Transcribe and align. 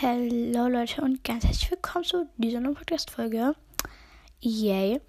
Hallo 0.00 0.68
Leute 0.68 1.02
und 1.02 1.24
ganz 1.24 1.44
herzlich 1.44 1.72
willkommen 1.72 2.04
zu 2.04 2.28
dieser 2.36 2.60
neuen 2.60 2.76
Podcast-Folge. 2.76 3.56
Yay! 4.38 5.00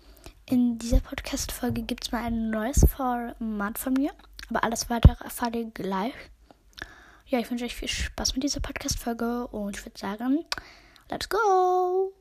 In 0.50 0.79
dieser 0.79 1.00
Podcast-Folge 1.00 1.83
gibt 1.83 2.05
es 2.05 2.12
mal 2.12 2.23
ein 2.23 2.49
neues 2.49 2.88
Format 2.89 3.78
von 3.78 3.94
mir, 3.94 4.10
aber 4.49 4.63
alles 4.63 4.89
weitere 4.89 5.23
erfahrt 5.23 5.55
ihr 5.55 5.65
gleich. 5.65 6.13
Ja, 7.28 7.38
ich 7.38 7.52
wünsche 7.52 7.65
euch 7.65 7.75
viel 7.75 7.88
Spaß 7.88 8.33
mit 8.33 8.41
dieser 8.41 8.62
Podcast-Folge 8.62 9.46
und 9.49 9.78
ich 9.78 9.86
würde 9.86 9.99
sagen, 9.99 10.44
let's 11.12 11.29
go! 11.29 12.12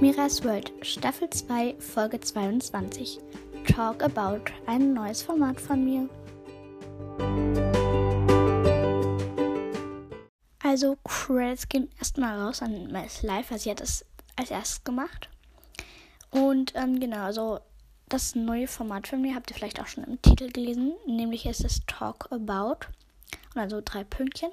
Miras 0.00 0.44
World, 0.44 0.72
Staffel 0.82 1.28
2, 1.28 1.74
Folge 1.80 2.20
22. 2.20 3.18
Talk 3.66 4.04
About, 4.04 4.52
ein 4.66 4.94
neues 4.94 5.22
Format 5.22 5.60
von 5.60 5.84
mir. 5.84 6.08
Also 10.76 10.98
Credits 11.04 11.70
gehen 11.70 11.88
erstmal 11.98 12.38
raus 12.38 12.60
an 12.60 12.88
Miles 12.88 13.22
Live, 13.22 13.50
weil 13.50 13.58
sie 13.58 13.70
hat 13.70 13.80
das 13.80 14.04
als 14.36 14.50
erstes 14.50 14.84
gemacht. 14.84 15.30
Und 16.28 16.74
ähm, 16.74 17.00
genau, 17.00 17.24
also 17.24 17.60
das 18.10 18.34
neue 18.34 18.66
Format 18.66 19.08
von 19.08 19.22
mir 19.22 19.34
habt 19.34 19.50
ihr 19.50 19.56
vielleicht 19.56 19.80
auch 19.80 19.86
schon 19.86 20.04
im 20.04 20.20
Titel 20.20 20.52
gelesen, 20.52 20.92
nämlich 21.06 21.46
ist 21.46 21.64
es 21.64 21.80
Talk 21.86 22.30
About. 22.30 22.88
Und 23.54 23.60
also 23.62 23.80
drei 23.82 24.04
Pünktchen. 24.04 24.50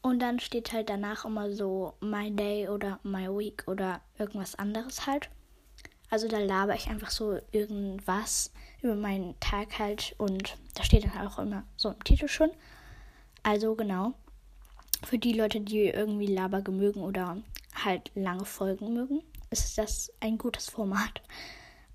Und 0.00 0.18
dann 0.18 0.40
steht 0.40 0.72
halt 0.72 0.90
danach 0.90 1.24
immer 1.24 1.52
so 1.52 1.94
My 2.00 2.28
Day 2.34 2.68
oder 2.68 2.98
My 3.04 3.28
Week 3.28 3.62
oder 3.68 4.00
irgendwas 4.18 4.56
anderes 4.56 5.06
halt. 5.06 5.30
Also 6.10 6.26
da 6.26 6.40
laber 6.40 6.74
ich 6.74 6.88
einfach 6.88 7.12
so 7.12 7.38
irgendwas 7.52 8.50
über 8.80 8.96
meinen 8.96 9.38
Tag 9.38 9.78
halt 9.78 10.16
und 10.18 10.58
da 10.74 10.82
steht 10.82 11.04
dann 11.04 11.24
auch 11.24 11.38
immer 11.38 11.62
so 11.76 11.90
im 11.90 12.02
Titel 12.02 12.26
schon. 12.26 12.50
Also 13.44 13.76
genau. 13.76 14.14
Für 15.04 15.18
die 15.18 15.32
Leute, 15.32 15.60
die 15.60 15.86
irgendwie 15.86 16.26
Laber 16.26 16.62
gemögen 16.62 17.02
oder 17.02 17.42
halt 17.74 18.10
lange 18.14 18.44
Folgen 18.44 18.92
mögen, 18.94 19.22
ist 19.50 19.76
das 19.76 20.12
ein 20.20 20.38
gutes 20.38 20.68
Format. 20.68 21.22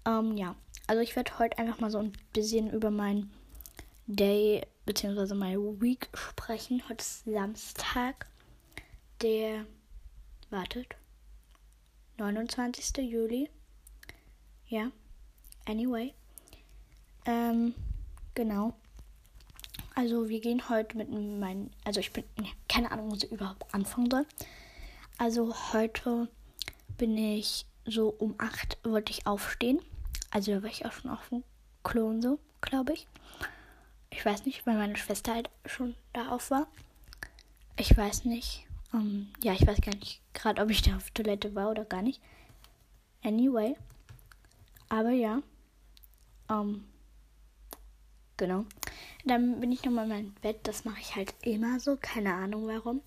Ähm, 0.06 0.38
ja, 0.38 0.56
also 0.88 1.02
ich 1.02 1.16
werde 1.16 1.38
heute 1.40 1.58
einfach 1.58 1.80
mal 1.80 1.92
so 1.92 2.00
ein 2.00 2.14
bisschen 2.34 2.70
über 2.72 2.92
mein 2.92 3.31
Day 4.08 4.66
bzw. 4.86 5.34
meine 5.34 5.81
Week 5.81 6.09
sprechen. 6.14 6.81
Heute 6.88 7.02
ist 7.02 7.26
Samstag, 7.26 8.28
der, 9.22 9.66
wartet, 10.50 10.96
29. 12.18 12.98
Juli. 12.98 13.50
Ja, 14.68 14.92
anyway. 15.66 16.14
Ähm, 17.26 17.74
genau. 18.34 18.74
Also 19.98 20.30
wir 20.30 20.40
gehen 20.42 20.70
heute 20.70 20.95
mit 20.95 21.09
meinen, 21.09 21.72
also 21.84 22.00
ich 22.00 22.14
bin, 22.14 22.23
ne, 22.40 22.50
keine 22.70 22.92
Ahnung, 22.92 23.09
wo 23.09 23.16
sie 23.16 23.26
überhaupt 23.26 23.73
anfangen 23.73 24.12
soll. 24.12 24.28
Also 25.17 25.56
heute 25.73 26.28
bin 27.00 27.17
ich 27.17 27.66
so 27.84 28.09
um 28.09 28.36
8 28.38 28.78
wollte 28.84 29.12
ich 29.12 29.25
aufstehen. 29.25 29.81
Also 30.30 30.52
da 30.53 30.62
war 30.62 30.70
ich 30.70 30.86
auch 30.86 30.92
schon 30.92 31.09
auf 31.09 31.28
dem 31.30 31.44
Klo 31.84 32.09
und 32.09 32.22
so, 32.22 32.38
glaube 32.62 32.94
ich. 32.94 33.08
Ich 34.12 34.23
weiß 34.23 34.45
nicht, 34.45 34.68
weil 34.68 34.78
meine 34.78 34.98
Schwester 34.98 35.34
halt 35.34 35.50
schon 35.66 35.95
da 36.14 36.30
auf 36.30 36.52
war. 36.52 36.68
Ich 37.75 37.98
weiß 37.98 38.25
nicht. 38.25 38.68
Um, 38.94 39.00
ähm, 39.00 39.28
ja, 39.42 39.53
ich 39.53 39.66
weiß 39.66 39.81
gar 39.81 39.95
nicht 39.95 40.22
gerade, 40.36 40.62
ob 40.62 40.70
ich 40.70 40.84
da 40.84 40.95
auf 40.95 41.09
Toilette 41.09 41.56
war 41.56 41.72
oder 41.72 41.86
gar 41.86 42.03
nicht. 42.03 42.22
Anyway. 43.23 43.75
Aber 44.90 45.09
ja. 45.09 45.42
Um, 46.50 46.59
ähm, 46.59 46.84
genau. 48.38 48.66
Dann 49.26 49.60
bin 49.60 49.72
ich 49.72 49.84
nochmal 49.84 50.06
in 50.06 50.10
meinem 50.10 50.34
Bett. 50.42 50.60
Das 50.64 50.86
mache 50.86 51.00
ich 51.00 51.16
halt 51.16 51.34
immer 51.42 51.80
so. 51.80 51.98
Keine 52.00 52.34
Ahnung 52.34 52.68
warum. 52.68 53.02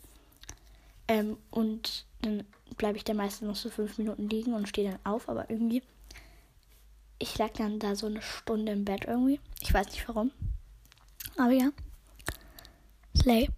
Ähm, 1.08 1.38
und 1.50 2.04
dann 2.22 2.44
bleibe 2.76 2.98
ich 2.98 3.04
da 3.04 3.14
meistens 3.14 3.48
noch 3.48 3.56
so 3.56 3.70
fünf 3.70 3.98
Minuten 3.98 4.28
liegen 4.28 4.54
und 4.54 4.68
stehe 4.68 4.90
dann 4.90 5.00
auf. 5.04 5.28
Aber 5.28 5.48
irgendwie. 5.50 5.82
Ich 7.18 7.36
lag 7.38 7.50
dann 7.52 7.78
da 7.78 7.94
so 7.96 8.06
eine 8.06 8.22
Stunde 8.22 8.72
im 8.72 8.84
Bett 8.84 9.04
irgendwie. 9.06 9.40
Ich 9.60 9.72
weiß 9.72 9.86
nicht 9.88 10.08
warum. 10.08 10.30
Aber 11.36 11.52
ja. 11.52 11.70
Slay. 13.16 13.48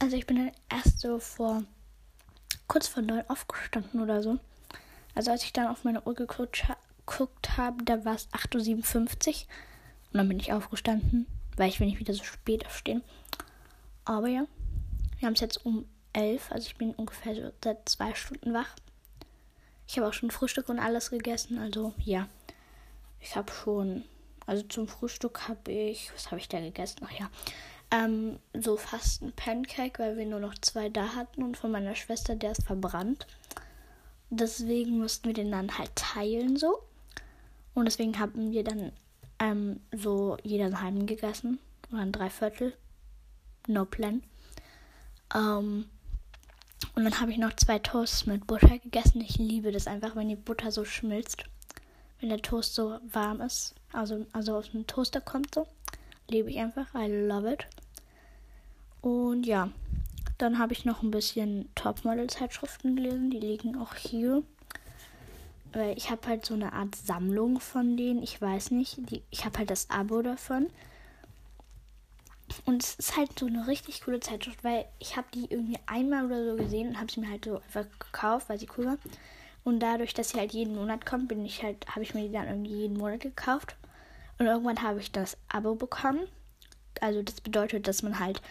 Also 0.00 0.16
ich 0.16 0.26
bin 0.26 0.36
dann 0.36 0.52
erst 0.68 1.00
so 1.00 1.18
vor 1.18 1.64
kurz 2.66 2.88
vor 2.88 3.02
neun 3.02 3.28
aufgestanden 3.28 4.00
oder 4.00 4.22
so. 4.22 4.38
Also 5.14 5.30
als 5.30 5.44
ich 5.44 5.52
dann 5.52 5.68
auf 5.68 5.84
meine 5.84 6.02
Uhr 6.02 6.14
geguckt, 6.14 6.66
geguckt 7.06 7.56
habe, 7.56 7.84
da 7.84 8.04
war 8.04 8.14
es 8.14 8.28
8.57 8.30 9.28
Uhr. 9.28 9.48
Und 10.14 10.18
dann 10.18 10.28
bin 10.28 10.38
ich 10.38 10.52
aufgestanden, 10.52 11.26
weil 11.56 11.68
ich 11.68 11.80
will 11.80 11.88
nicht 11.88 11.98
wieder 11.98 12.14
so 12.14 12.22
spät 12.22 12.64
aufstehen. 12.66 13.02
Aber 14.04 14.28
ja, 14.28 14.46
wir 15.18 15.26
haben 15.26 15.34
es 15.34 15.40
jetzt 15.40 15.66
um 15.66 15.86
11, 16.12 16.52
also 16.52 16.68
ich 16.68 16.76
bin 16.76 16.92
ungefähr 16.92 17.34
so 17.34 17.50
seit 17.64 17.88
zwei 17.88 18.14
Stunden 18.14 18.54
wach. 18.54 18.76
Ich 19.88 19.98
habe 19.98 20.06
auch 20.06 20.12
schon 20.12 20.30
Frühstück 20.30 20.68
und 20.68 20.78
alles 20.78 21.10
gegessen, 21.10 21.58
also 21.58 21.94
ja. 21.98 22.28
Ich 23.18 23.34
habe 23.34 23.50
schon, 23.50 24.04
also 24.46 24.62
zum 24.62 24.86
Frühstück 24.86 25.48
habe 25.48 25.72
ich, 25.72 26.12
was 26.14 26.26
habe 26.26 26.38
ich 26.38 26.48
da 26.48 26.60
gegessen? 26.60 27.00
Ach 27.04 27.10
ja, 27.10 27.28
ähm, 27.90 28.38
so 28.52 28.76
fast 28.76 29.20
ein 29.20 29.32
Pancake, 29.32 29.98
weil 29.98 30.16
wir 30.16 30.26
nur 30.26 30.38
noch 30.38 30.54
zwei 30.60 30.90
da 30.90 31.16
hatten 31.16 31.42
und 31.42 31.56
von 31.56 31.72
meiner 31.72 31.96
Schwester, 31.96 32.36
der 32.36 32.52
ist 32.52 32.62
verbrannt. 32.62 33.26
Deswegen 34.30 35.00
mussten 35.00 35.26
wir 35.26 35.34
den 35.34 35.50
dann 35.50 35.76
halt 35.76 35.90
teilen 35.96 36.56
so. 36.56 36.84
Und 37.74 37.86
deswegen 37.86 38.20
haben 38.20 38.52
wir 38.52 38.62
dann 38.62 38.92
ähm, 39.38 39.80
so 39.92 40.36
jeder 40.42 40.66
einen 40.66 40.80
halben 40.80 41.06
gegessen. 41.06 41.58
Oder 41.90 42.02
ein 42.02 42.12
Dreiviertel. 42.12 42.74
No 43.66 43.84
plan. 43.84 44.22
Ähm, 45.34 45.86
und 46.94 47.04
dann 47.04 47.20
habe 47.20 47.32
ich 47.32 47.38
noch 47.38 47.54
zwei 47.56 47.78
Toasts 47.78 48.26
mit 48.26 48.46
Butter 48.46 48.78
gegessen. 48.78 49.20
Ich 49.20 49.36
liebe 49.36 49.72
das 49.72 49.86
einfach, 49.86 50.14
wenn 50.16 50.28
die 50.28 50.36
Butter 50.36 50.70
so 50.70 50.84
schmilzt. 50.84 51.44
Wenn 52.20 52.28
der 52.28 52.42
Toast 52.42 52.74
so 52.74 52.98
warm 53.10 53.40
ist. 53.40 53.74
Also, 53.92 54.26
also 54.32 54.56
aus 54.56 54.70
dem 54.70 54.86
Toaster 54.86 55.20
kommt 55.20 55.54
so. 55.54 55.66
Liebe 56.28 56.50
ich 56.50 56.58
einfach. 56.58 56.94
I 56.94 57.06
love 57.06 57.52
it. 57.52 57.66
Und 59.00 59.44
ja, 59.44 59.70
dann 60.38 60.58
habe 60.58 60.72
ich 60.72 60.84
noch 60.84 61.02
ein 61.02 61.10
bisschen 61.10 61.68
Topmodel-Zeitschriften 61.74 62.96
gelesen. 62.96 63.30
Die 63.30 63.40
liegen 63.40 63.76
auch 63.76 63.94
hier. 63.94 64.42
Weil 65.74 65.98
ich 65.98 66.10
habe 66.10 66.26
halt 66.28 66.46
so 66.46 66.54
eine 66.54 66.72
Art 66.72 66.94
Sammlung 66.94 67.60
von 67.60 67.96
denen. 67.96 68.22
Ich 68.22 68.40
weiß 68.40 68.70
nicht. 68.70 69.10
Die, 69.10 69.22
ich 69.30 69.44
habe 69.44 69.58
halt 69.58 69.70
das 69.70 69.90
Abo 69.90 70.22
davon. 70.22 70.68
Und 72.64 72.82
es 72.82 72.94
ist 72.94 73.16
halt 73.16 73.38
so 73.38 73.46
eine 73.46 73.66
richtig 73.66 74.02
coole 74.02 74.20
Zeitschrift, 74.20 74.62
weil 74.62 74.84
ich 74.98 75.16
habe 75.16 75.26
die 75.34 75.46
irgendwie 75.50 75.78
einmal 75.86 76.26
oder 76.26 76.50
so 76.50 76.56
gesehen 76.56 76.88
und 76.88 77.00
habe 77.00 77.10
sie 77.10 77.20
mir 77.20 77.30
halt 77.30 77.44
so 77.44 77.56
einfach 77.56 77.86
gekauft, 77.98 78.48
weil 78.48 78.58
sie 78.58 78.68
cool 78.76 78.86
war. 78.86 78.98
Und 79.64 79.80
dadurch, 79.80 80.12
dass 80.14 80.30
sie 80.30 80.38
halt 80.38 80.52
jeden 80.52 80.76
Monat 80.76 81.06
kommt, 81.06 81.28
bin 81.28 81.44
ich 81.44 81.62
halt, 81.62 81.86
habe 81.88 82.02
ich 82.02 82.14
mir 82.14 82.26
die 82.26 82.32
dann 82.32 82.46
irgendwie 82.46 82.82
jeden 82.82 82.98
Monat 82.98 83.20
gekauft. 83.20 83.76
Und 84.38 84.46
irgendwann 84.46 84.82
habe 84.82 85.00
ich 85.00 85.10
das 85.10 85.38
Abo 85.48 85.74
bekommen. 85.74 86.28
Also 87.00 87.22
das 87.22 87.40
bedeutet, 87.40 87.88
dass 87.88 88.02
man 88.02 88.18
halt 88.18 88.42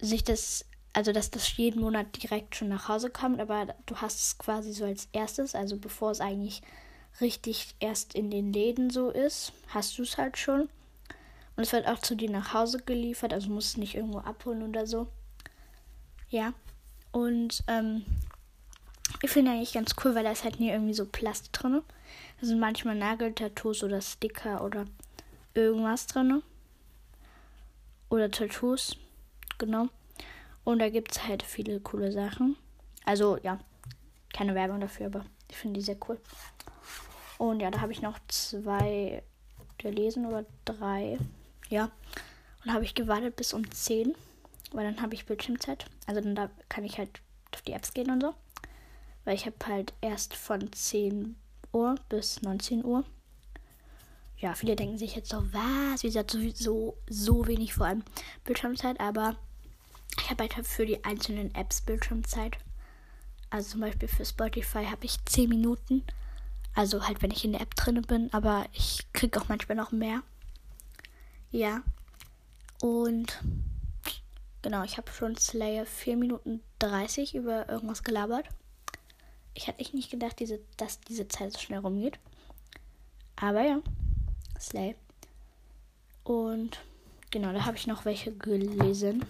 sich 0.00 0.22
das 0.22 0.64
also 0.98 1.12
dass 1.12 1.30
das 1.30 1.56
jeden 1.56 1.80
Monat 1.80 2.20
direkt 2.20 2.56
schon 2.56 2.70
nach 2.70 2.88
Hause 2.88 3.08
kommt, 3.08 3.40
aber 3.40 3.72
du 3.86 3.94
hast 3.98 4.18
es 4.20 4.36
quasi 4.36 4.72
so 4.72 4.84
als 4.84 5.08
erstes, 5.12 5.54
also 5.54 5.76
bevor 5.76 6.10
es 6.10 6.20
eigentlich 6.20 6.60
richtig 7.20 7.76
erst 7.78 8.16
in 8.16 8.32
den 8.32 8.52
Läden 8.52 8.90
so 8.90 9.10
ist, 9.10 9.52
hast 9.68 9.96
du 9.96 10.02
es 10.02 10.18
halt 10.18 10.36
schon. 10.36 10.62
Und 11.54 11.62
es 11.62 11.72
wird 11.72 11.86
auch 11.86 12.00
zu 12.00 12.16
dir 12.16 12.28
nach 12.28 12.52
Hause 12.52 12.82
geliefert, 12.84 13.32
also 13.32 13.48
musst 13.48 13.76
du 13.76 13.80
nicht 13.80 13.94
irgendwo 13.94 14.18
abholen 14.18 14.64
oder 14.64 14.88
so. 14.88 15.06
Ja. 16.30 16.52
Und 17.12 17.62
ähm, 17.68 18.04
ich 19.22 19.30
finde 19.30 19.52
eigentlich 19.52 19.74
ganz 19.74 19.94
cool, 20.02 20.16
weil 20.16 20.24
da 20.24 20.32
ist 20.32 20.42
halt 20.42 20.58
nie 20.58 20.70
irgendwie 20.70 20.94
so 20.94 21.06
Plastik 21.06 21.52
drin. 21.52 21.80
Da 22.40 22.46
sind 22.48 22.58
manchmal 22.58 22.96
Nageltattoos 22.96 23.84
oder 23.84 24.00
Sticker 24.00 24.64
oder 24.64 24.84
irgendwas 25.54 26.08
drin. 26.08 26.42
Oder 28.08 28.32
Tattoos. 28.32 28.96
Genau. 29.58 29.90
Und 30.68 30.80
da 30.80 30.90
gibt 30.90 31.12
es 31.12 31.26
halt 31.26 31.42
viele 31.42 31.80
coole 31.80 32.12
Sachen. 32.12 32.54
Also 33.06 33.38
ja, 33.42 33.58
keine 34.34 34.54
Werbung 34.54 34.80
dafür, 34.80 35.06
aber 35.06 35.24
ich 35.50 35.56
finde 35.56 35.80
die 35.80 35.84
sehr 35.86 35.96
cool. 36.06 36.20
Und 37.38 37.60
ja, 37.60 37.70
da 37.70 37.80
habe 37.80 37.92
ich 37.92 38.02
noch 38.02 38.18
zwei 38.28 39.22
gelesen 39.78 40.26
oder 40.26 40.44
drei. 40.66 41.16
Ja. 41.70 41.90
Und 42.62 42.74
habe 42.74 42.84
ich 42.84 42.94
gewartet 42.94 43.34
bis 43.34 43.54
um 43.54 43.70
10, 43.70 44.14
weil 44.72 44.84
dann 44.84 45.00
habe 45.00 45.14
ich 45.14 45.24
Bildschirmzeit. 45.24 45.86
Also 46.06 46.20
dann 46.20 46.34
da 46.34 46.50
kann 46.68 46.84
ich 46.84 46.98
halt 46.98 47.22
auf 47.54 47.62
die 47.62 47.72
Apps 47.72 47.94
gehen 47.94 48.10
und 48.10 48.20
so. 48.20 48.34
Weil 49.24 49.36
ich 49.36 49.46
habe 49.46 49.56
halt 49.66 49.94
erst 50.02 50.34
von 50.34 50.70
10 50.70 51.34
Uhr 51.72 51.94
bis 52.10 52.42
19 52.42 52.84
Uhr. 52.84 53.04
Ja, 54.36 54.52
viele 54.52 54.76
denken 54.76 54.98
sich 54.98 55.16
jetzt 55.16 55.30
so, 55.30 55.42
was? 55.50 56.02
Wie 56.02 56.08
gesagt, 56.08 56.30
sowieso 56.30 56.98
so 57.08 57.46
wenig 57.46 57.72
vor 57.72 57.86
allem 57.86 58.02
Bildschirmzeit, 58.44 59.00
aber 59.00 59.38
ich 60.16 60.30
habe 60.30 60.42
halt 60.44 60.66
für 60.66 60.86
die 60.86 61.04
einzelnen 61.04 61.54
Apps 61.54 61.80
Bildschirmzeit. 61.80 62.58
Also 63.50 63.70
zum 63.72 63.80
Beispiel 63.80 64.08
für 64.08 64.24
Spotify 64.24 64.84
habe 64.84 65.04
ich 65.04 65.24
10 65.24 65.48
Minuten. 65.48 66.04
Also 66.74 67.06
halt, 67.06 67.22
wenn 67.22 67.30
ich 67.30 67.44
in 67.44 67.52
der 67.52 67.60
App 67.60 67.74
drin 67.74 68.00
bin, 68.02 68.32
aber 68.32 68.66
ich 68.72 69.06
kriege 69.12 69.40
auch 69.40 69.48
manchmal 69.48 69.76
noch 69.76 69.90
mehr. 69.90 70.22
Ja. 71.50 71.82
Und 72.80 73.40
genau, 74.62 74.84
ich 74.84 74.96
habe 74.96 75.10
schon 75.10 75.36
Slayer 75.36 75.86
4 75.86 76.16
Minuten 76.16 76.60
30 76.78 77.34
über 77.34 77.68
irgendwas 77.68 78.04
gelabert. 78.04 78.46
Ich 79.54 79.66
hätte 79.66 79.80
echt 79.80 79.94
nicht 79.94 80.10
gedacht, 80.10 80.38
diese, 80.38 80.60
dass 80.76 81.00
diese 81.00 81.26
Zeit 81.26 81.52
so 81.52 81.58
schnell 81.58 81.80
rumgeht. 81.80 82.18
Aber 83.34 83.62
ja, 83.62 83.80
Slay. 84.60 84.94
Und 86.22 86.78
genau, 87.30 87.52
da 87.52 87.64
habe 87.64 87.76
ich 87.76 87.86
noch 87.86 88.04
welche 88.04 88.32
gelesen. 88.32 89.24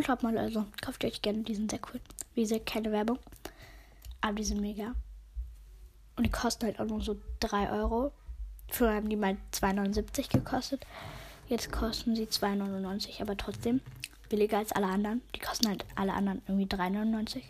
Schaut 0.00 0.22
mal, 0.22 0.38
also 0.38 0.64
kauft 0.80 1.04
ihr 1.04 1.10
euch 1.10 1.20
gerne, 1.20 1.42
die 1.42 1.54
sind 1.54 1.70
sehr 1.70 1.80
cool. 1.92 2.00
Wie 2.34 2.42
gesagt, 2.42 2.66
keine 2.66 2.90
Werbung. 2.92 3.18
Aber 4.22 4.34
die 4.34 4.44
sind 4.44 4.60
mega. 4.60 4.94
Und 6.16 6.24
die 6.24 6.30
kosten 6.30 6.64
halt 6.64 6.80
auch 6.80 6.86
nur 6.86 7.02
so 7.02 7.16
3 7.40 7.70
Euro. 7.70 8.12
Früher 8.70 8.94
haben 8.94 9.10
die 9.10 9.16
mal 9.16 9.36
2,79 9.52 10.32
gekostet. 10.32 10.86
Jetzt 11.48 11.70
kosten 11.70 12.16
sie 12.16 12.24
2,99, 12.24 13.20
aber 13.20 13.36
trotzdem 13.36 13.80
billiger 14.30 14.58
als 14.58 14.72
alle 14.72 14.86
anderen. 14.86 15.20
Die 15.34 15.40
kosten 15.40 15.68
halt 15.68 15.84
alle 15.94 16.14
anderen 16.14 16.40
irgendwie 16.46 16.66
3,99. 16.66 17.42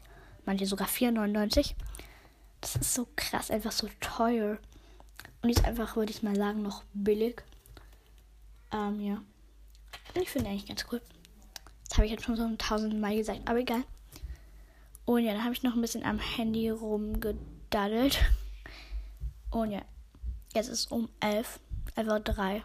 Manche 0.44 0.66
sogar 0.66 0.88
4,99. 0.88 1.74
Das 2.60 2.74
ist 2.76 2.94
so 2.94 3.06
krass, 3.14 3.50
einfach 3.50 3.72
so 3.72 3.88
teuer. 4.00 4.58
Und 5.42 5.48
die 5.48 5.54
ist 5.54 5.64
einfach, 5.64 5.94
würde 5.96 6.10
ich 6.10 6.22
mal 6.22 6.34
sagen, 6.34 6.62
noch 6.62 6.82
billig. 6.92 7.42
Ähm, 8.72 9.00
ja. 9.00 9.22
Ich 10.14 10.30
finde 10.30 10.50
eigentlich 10.50 10.66
ganz 10.66 10.84
cool. 10.90 11.00
Habe 11.94 12.06
ich 12.06 12.12
jetzt 12.12 12.24
schon 12.24 12.36
so 12.36 12.48
tausend 12.56 12.98
Mal 13.00 13.16
gesagt, 13.16 13.40
aber 13.46 13.58
egal. 13.58 13.84
Und 15.04 15.24
ja, 15.24 15.32
dann 15.32 15.44
habe 15.44 15.54
ich 15.54 15.62
noch 15.62 15.74
ein 15.74 15.80
bisschen 15.80 16.04
am 16.04 16.18
Handy 16.18 16.70
rumgedaddelt. 16.70 18.18
Und 19.50 19.72
ja, 19.72 19.82
jetzt 20.54 20.68
ist 20.68 20.90
um 20.90 21.08
11, 21.20 21.60
einfach 21.96 22.20
3. 22.20 22.62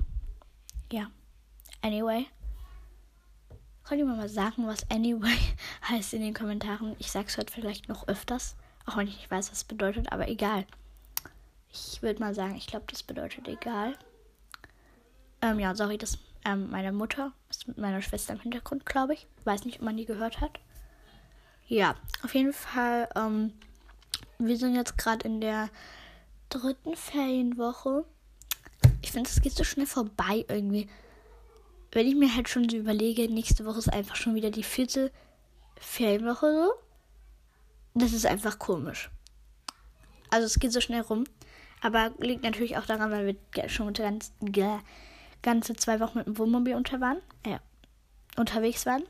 Ja, 0.91 1.11
anyway. 1.81 2.27
Könnt 3.83 3.99
ihr 3.99 4.05
mir 4.05 4.15
mal 4.15 4.29
sagen, 4.29 4.67
was 4.67 4.89
anyway 4.89 5.37
heißt 5.89 6.13
in 6.13 6.21
den 6.21 6.33
Kommentaren? 6.33 6.95
Ich 6.99 7.11
sag's 7.11 7.37
heute 7.37 7.51
vielleicht 7.51 7.89
noch 7.89 8.07
öfters, 8.07 8.55
auch 8.85 8.97
wenn 8.97 9.07
ich 9.07 9.17
nicht 9.17 9.31
weiß, 9.31 9.51
was 9.51 9.59
es 9.59 9.63
bedeutet, 9.63 10.11
aber 10.11 10.27
egal. 10.27 10.65
Ich 11.71 12.01
würde 12.01 12.19
mal 12.19 12.33
sagen, 12.33 12.55
ich 12.55 12.67
glaube, 12.67 12.85
das 12.89 13.03
bedeutet 13.03 13.47
egal. 13.47 13.97
Ähm, 15.41 15.59
ja, 15.59 15.75
sorry, 15.75 15.97
das 15.97 16.17
ähm, 16.45 16.69
meine 16.69 16.91
Mutter 16.91 17.33
ist 17.49 17.67
mit 17.67 17.77
meiner 17.77 18.01
Schwester 18.01 18.33
im 18.33 18.39
Hintergrund, 18.39 18.85
glaube 18.85 19.13
ich. 19.13 19.27
Weiß 19.43 19.65
nicht, 19.65 19.79
ob 19.79 19.85
man 19.85 19.97
die 19.97 20.05
gehört 20.05 20.41
hat. 20.41 20.59
Ja, 21.67 21.95
auf 22.23 22.33
jeden 22.33 22.53
Fall. 22.53 23.09
Ähm, 23.15 23.53
wir 24.39 24.57
sind 24.57 24.75
jetzt 24.75 24.97
gerade 24.97 25.25
in 25.25 25.41
der 25.41 25.69
dritten 26.49 26.95
Ferienwoche. 26.95 28.05
Ich 29.01 29.11
finde, 29.11 29.29
es 29.29 29.41
geht 29.41 29.53
so 29.53 29.63
schnell 29.63 29.87
vorbei 29.87 30.45
irgendwie. 30.47 30.89
Wenn 31.91 32.07
ich 32.07 32.15
mir 32.15 32.33
halt 32.35 32.49
schon 32.49 32.69
so 32.69 32.77
überlege, 32.77 33.31
nächste 33.31 33.65
Woche 33.65 33.79
ist 33.79 33.91
einfach 33.91 34.15
schon 34.15 34.35
wieder 34.35 34.51
die 34.51 34.63
vierte 34.63 35.11
Ferienwoche 35.79 36.53
so. 36.53 36.73
Das 37.99 38.13
ist 38.13 38.25
einfach 38.25 38.59
komisch. 38.59 39.09
Also 40.29 40.45
es 40.45 40.59
geht 40.59 40.71
so 40.71 40.81
schnell 40.81 41.01
rum. 41.01 41.23
Aber 41.81 42.11
liegt 42.19 42.43
natürlich 42.43 42.77
auch 42.77 42.85
daran, 42.85 43.11
weil 43.11 43.37
wir 43.53 43.69
schon 43.69 43.93
ganz, 43.93 44.31
ganze 45.41 45.75
zwei 45.75 45.99
Wochen 45.99 46.17
mit 46.17 46.27
dem 46.27 46.37
Wohnmobil 46.37 46.75
unter 46.75 46.99
waren, 47.01 47.17
äh, 47.43 47.59
unterwegs 48.37 48.85
waren. 48.85 49.03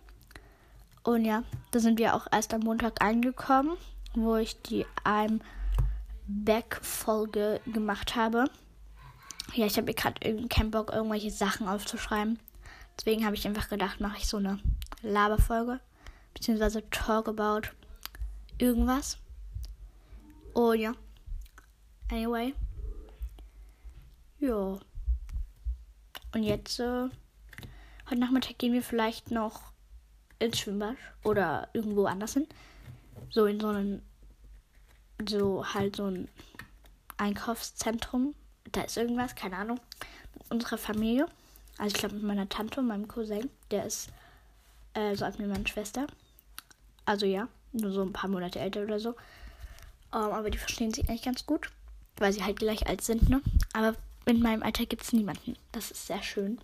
Und 1.03 1.25
ja, 1.25 1.44
da 1.71 1.79
sind 1.79 2.00
wir 2.00 2.15
auch 2.15 2.27
erst 2.31 2.53
am 2.53 2.62
Montag 2.62 3.01
angekommen, 3.01 3.77
wo 4.13 4.35
ich 4.35 4.62
die 4.62 4.85
I'm 5.06 5.39
Back-Folge 6.27 7.62
gemacht 7.65 8.15
habe. 8.15 8.45
Ja, 9.53 9.65
ich 9.65 9.77
habe 9.77 9.94
gerade 9.94 10.47
keinen 10.50 10.71
Bock, 10.71 10.91
irgendwelche 10.91 11.31
Sachen 11.31 11.68
aufzuschreiben. 11.68 12.39
Deswegen 12.97 13.25
habe 13.25 13.35
ich 13.35 13.47
einfach 13.47 13.69
gedacht, 13.69 14.01
mache 14.01 14.18
ich 14.18 14.27
so 14.27 14.38
eine 14.38 14.59
Laberfolge. 15.01 15.80
Beziehungsweise 16.33 16.89
Talk 16.89 17.30
about 17.30 17.69
irgendwas. 18.57 19.18
Oh 20.53 20.73
ja. 20.73 20.94
Anyway. 22.12 22.53
Ja. 24.39 24.77
Und 26.38 26.44
jetzt, 26.44 26.80
äh, 26.80 27.10
heute 28.07 28.19
Nachmittag 28.19 28.60
gehen 28.60 28.72
wir 28.72 28.84
vielleicht 28.84 29.31
noch 29.31 29.72
ins 30.38 30.60
Schwimmbad 30.60 30.95
oder 31.24 31.68
irgendwo 31.74 32.06
anders 32.06 32.34
hin. 32.34 32.45
So 33.31 33.48
in 33.48 33.60
so 33.60 33.69
einem, 33.69 34.04
so 35.28 35.66
halt 35.66 35.95
so 35.95 36.06
ein 36.06 36.30
Einkaufszentrum. 37.18 38.36
Da 38.72 38.81
ist 38.81 38.98
irgendwas, 38.98 39.34
keine 39.34 39.56
Ahnung. 39.56 39.80
Mit 40.36 40.51
unserer 40.51 40.78
Familie. 40.78 41.25
Also 41.80 41.95
ich 41.95 42.00
glaube 42.00 42.13
mit 42.13 42.24
meiner 42.24 42.48
Tante 42.48 42.81
und 42.81 42.88
meinem 42.88 43.07
Cousin. 43.07 43.50
Der 43.72 43.88
ist 43.88 44.10
äh, 44.94 45.16
so 45.16 45.25
alt 45.25 45.40
wie 45.40 45.48
meine 45.48 45.68
Schwester. 45.68 46.06
Also 47.06 47.25
ja, 47.25 47.48
nur 47.72 47.92
so 47.92 48.04
ein 48.04 48.13
paar 48.13 48.30
Monate 48.30 48.60
älter 48.60 48.83
oder 48.83 49.00
so. 49.00 49.16
Ähm, 50.13 50.19
aber 50.33 50.51
die 50.51 50.60
verstehen 50.60 50.94
sich 50.94 51.10
eigentlich 51.10 51.24
ganz 51.24 51.48
gut, 51.48 51.72
weil 52.18 52.31
sie 52.31 52.44
halt 52.44 52.60
gleich 52.60 52.86
alt 52.86 53.01
sind, 53.01 53.28
ne? 53.28 53.42
Aber 53.74 53.95
in 54.27 54.41
meinem 54.41 54.63
Alter 54.63 54.85
gibt 54.85 55.03
es 55.03 55.13
niemanden. 55.13 55.56
Das 55.71 55.91
ist 55.91 56.07
sehr 56.07 56.21
schön. 56.21 56.59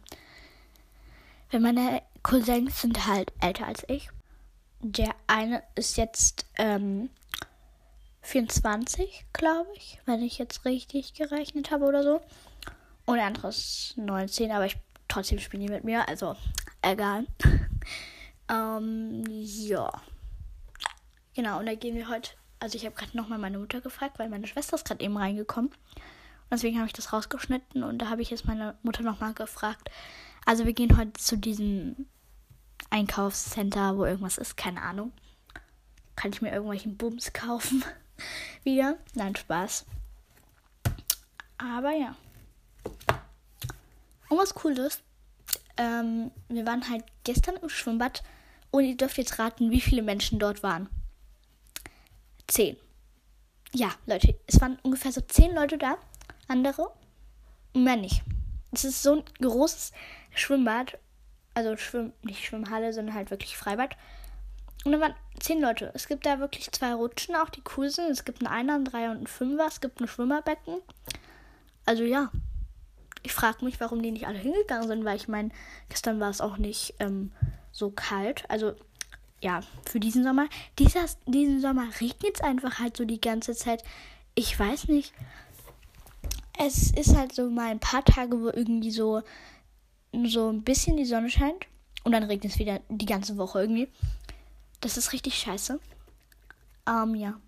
Wenn 1.51 1.61
meine 1.61 2.01
Cousins 2.23 2.81
sind 2.81 3.05
halt 3.07 3.31
älter 3.41 3.67
als 3.67 3.83
ich. 3.87 4.09
Der 4.81 5.15
eine 5.27 5.63
ist 5.75 5.97
jetzt 5.97 6.45
ähm, 6.57 7.09
24, 8.21 9.25
glaube 9.33 9.69
ich, 9.75 9.99
wenn 10.05 10.21
ich 10.21 10.37
jetzt 10.37 10.65
richtig 10.65 11.13
gerechnet 11.13 11.71
habe 11.71 11.85
oder 11.85 12.03
so. 12.03 12.21
Und 13.05 13.17
der 13.17 13.25
andere 13.25 13.49
ist 13.49 13.93
19, 13.97 14.51
aber 14.51 14.65
ich 14.65 14.77
trotzdem 15.07 15.39
spielen 15.39 15.67
die 15.67 15.71
mit 15.71 15.83
mir, 15.83 16.07
also 16.07 16.35
egal. 16.81 17.27
ähm, 18.49 19.23
ja. 19.27 19.91
Genau, 21.35 21.59
und 21.59 21.65
da 21.65 21.75
gehen 21.75 21.95
wir 21.95 22.09
heute. 22.09 22.31
Also 22.59 22.77
ich 22.77 22.85
habe 22.85 22.95
gerade 22.95 23.15
nochmal 23.15 23.39
meine 23.39 23.59
Mutter 23.59 23.81
gefragt, 23.81 24.19
weil 24.19 24.29
meine 24.29 24.47
Schwester 24.47 24.75
ist 24.75 24.85
gerade 24.85 25.03
eben 25.03 25.17
reingekommen. 25.17 25.71
Deswegen 26.53 26.77
habe 26.77 26.85
ich 26.85 26.93
das 26.93 27.11
rausgeschnitten 27.11 27.83
und 27.83 27.97
da 27.97 28.11
habe 28.11 28.21
ich 28.21 28.29
jetzt 28.29 28.45
meine 28.45 28.77
Mutter 28.83 29.01
nochmal 29.01 29.33
gefragt. 29.33 29.89
Also 30.45 30.65
wir 30.65 30.73
gehen 30.73 30.95
heute 30.99 31.13
zu 31.13 31.35
diesem 31.35 32.05
Einkaufscenter, 32.91 33.97
wo 33.97 34.05
irgendwas 34.05 34.37
ist, 34.37 34.55
keine 34.55 34.83
Ahnung. 34.83 35.11
Kann 36.15 36.31
ich 36.31 36.43
mir 36.43 36.51
irgendwelchen 36.51 36.95
Bums 36.95 37.33
kaufen? 37.33 37.83
Wieder? 38.63 38.99
Nein, 39.15 39.35
Spaß. 39.35 39.87
Aber 41.57 41.91
ja. 41.91 42.15
Und 44.29 44.37
was 44.37 44.53
cool 44.63 44.77
ist, 44.77 45.01
ähm, 45.77 46.29
wir 46.49 46.67
waren 46.67 46.87
halt 46.87 47.03
gestern 47.23 47.55
im 47.55 47.69
Schwimmbad 47.69 48.21
und 48.69 48.83
ihr 48.83 48.95
dürft 48.95 49.17
jetzt 49.17 49.39
raten, 49.39 49.71
wie 49.71 49.81
viele 49.81 50.03
Menschen 50.03 50.37
dort 50.37 50.61
waren. 50.61 50.87
Zehn. 52.45 52.77
Ja, 53.73 53.89
Leute, 54.05 54.39
es 54.45 54.61
waren 54.61 54.77
ungefähr 54.83 55.11
so 55.11 55.21
zehn 55.21 55.55
Leute 55.55 55.79
da 55.79 55.97
andere 56.47 56.91
mehr 57.73 57.95
nicht. 57.95 58.21
Es 58.71 58.83
ist 58.83 59.03
so 59.03 59.15
ein 59.15 59.23
großes 59.41 59.91
Schwimmbad. 60.33 60.97
Also 61.53 61.77
Schwimm, 61.77 62.13
nicht 62.23 62.43
Schwimmhalle, 62.43 62.93
sondern 62.93 63.15
halt 63.15 63.29
wirklich 63.29 63.57
Freibad. 63.57 63.95
Und 64.85 64.91
da 64.91 64.99
waren 64.99 65.15
zehn 65.39 65.61
Leute. 65.61 65.91
Es 65.93 66.07
gibt 66.07 66.25
da 66.25 66.39
wirklich 66.39 66.71
zwei 66.71 66.93
Rutschen, 66.93 67.35
auch 67.35 67.49
die 67.49 67.63
cool 67.77 67.89
sind. 67.89 68.09
Es 68.09 68.25
gibt 68.25 68.39
einen 68.39 68.53
Einer, 68.53 68.75
einen 68.75 68.85
Dreier 68.85 69.11
und 69.11 69.17
einen 69.17 69.27
Fünfer. 69.27 69.67
Es 69.67 69.79
gibt 69.79 70.01
ein 70.01 70.07
Schwimmerbecken. 70.07 70.81
Also 71.85 72.03
ja. 72.03 72.31
Ich 73.25 73.31
frage 73.31 73.63
mich, 73.63 73.79
warum 73.79 74.01
die 74.01 74.11
nicht 74.11 74.27
alle 74.27 74.39
hingegangen 74.39 74.87
sind, 74.87 75.05
weil 75.05 75.15
ich 75.15 75.29
meine, 75.29 75.49
gestern 75.87 76.19
war 76.19 76.29
es 76.29 76.41
auch 76.41 76.57
nicht 76.57 76.95
ähm, 76.99 77.31
so 77.71 77.89
kalt. 77.89 78.43
Also 78.49 78.73
ja, 79.41 79.61
für 79.85 79.99
diesen 79.99 80.23
Sommer. 80.23 80.47
Dieser, 80.79 81.05
diesen 81.27 81.61
Sommer 81.61 81.87
regnet 82.01 82.35
es 82.35 82.41
einfach 82.41 82.79
halt 82.79 82.97
so 82.97 83.05
die 83.05 83.21
ganze 83.21 83.55
Zeit. 83.55 83.83
Ich 84.35 84.59
weiß 84.59 84.87
nicht 84.87 85.13
es 86.59 86.91
ist 86.91 87.15
halt 87.15 87.33
so 87.33 87.49
mal 87.49 87.69
ein 87.69 87.79
paar 87.79 88.03
Tage, 88.05 88.39
wo 88.39 88.47
irgendwie 88.49 88.91
so, 88.91 89.21
so 90.25 90.49
ein 90.49 90.63
bisschen 90.63 90.97
die 90.97 91.05
Sonne 91.05 91.29
scheint 91.29 91.67
und 92.03 92.11
dann 92.11 92.23
regnet 92.23 92.53
es 92.53 92.59
wieder 92.59 92.79
die 92.89 93.05
ganze 93.05 93.37
Woche 93.37 93.61
irgendwie. 93.61 93.87
Das 94.81 94.97
ist 94.97 95.13
richtig 95.13 95.35
scheiße. 95.35 95.79
Ähm, 96.87 97.15
ja. 97.15 97.39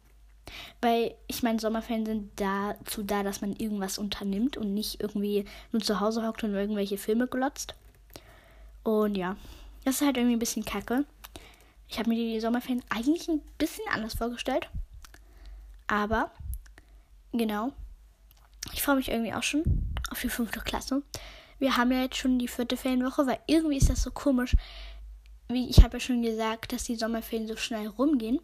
Weil 0.82 1.16
ich 1.28 1.44
meine, 1.44 1.60
Sommerferien 1.60 2.06
sind 2.06 2.32
dazu 2.36 3.04
da, 3.04 3.24
dass 3.24 3.42
man 3.42 3.56
irgendwas 3.56 3.98
unternimmt 3.98 4.58
und 4.58 4.74
nicht 4.74 5.02
irgendwie 5.02 5.46
nur 5.72 5.82
zu 5.82 6.00
Hause 6.00 6.26
hockt 6.26 6.44
und 6.44 6.54
irgendwelche 6.54 6.98
Filme 6.98 7.28
glotzt. 7.28 7.76
Und 8.84 9.16
ja, 9.16 9.36
das 9.84 9.96
ist 9.96 10.06
halt 10.06 10.18
irgendwie 10.18 10.36
ein 10.36 10.40
bisschen 10.40 10.66
kacke. 10.66 11.06
Ich 11.88 12.00
habe 12.00 12.10
mir 12.10 12.16
die 12.16 12.40
Sommerferien 12.40 12.84
eigentlich 12.90 13.28
ein 13.28 13.42
bisschen 13.58 13.86
anders 13.92 14.16
vorgestellt. 14.16 14.70
Aber, 15.88 16.32
genau, 17.32 17.72
ich 18.74 18.82
freue 18.82 18.96
mich 18.96 19.10
irgendwie 19.10 19.34
auch 19.34 19.44
schon 19.44 19.64
auf 20.10 20.22
die 20.22 20.30
fünfte 20.30 20.60
Klasse. 20.60 21.04
Wir 21.60 21.78
haben 21.78 21.92
ja 21.92 22.02
jetzt 22.02 22.18
schon 22.18 22.40
die 22.40 22.48
vierte 22.48 22.78
Ferienwoche, 22.78 23.26
weil 23.26 23.40
irgendwie 23.48 23.78
ist 23.78 23.90
das 23.90 24.02
so 24.02 24.12
komisch. 24.12 24.56
Wie 25.48 25.70
ich 25.70 25.84
habe 25.84 25.98
ja 25.98 26.00
schon 26.00 26.22
gesagt, 26.22 26.74
dass 26.74 26.84
die 26.84 26.96
Sommerferien 26.96 27.48
so 27.48 27.56
schnell 27.56 27.88
rumgehen. 27.88 28.40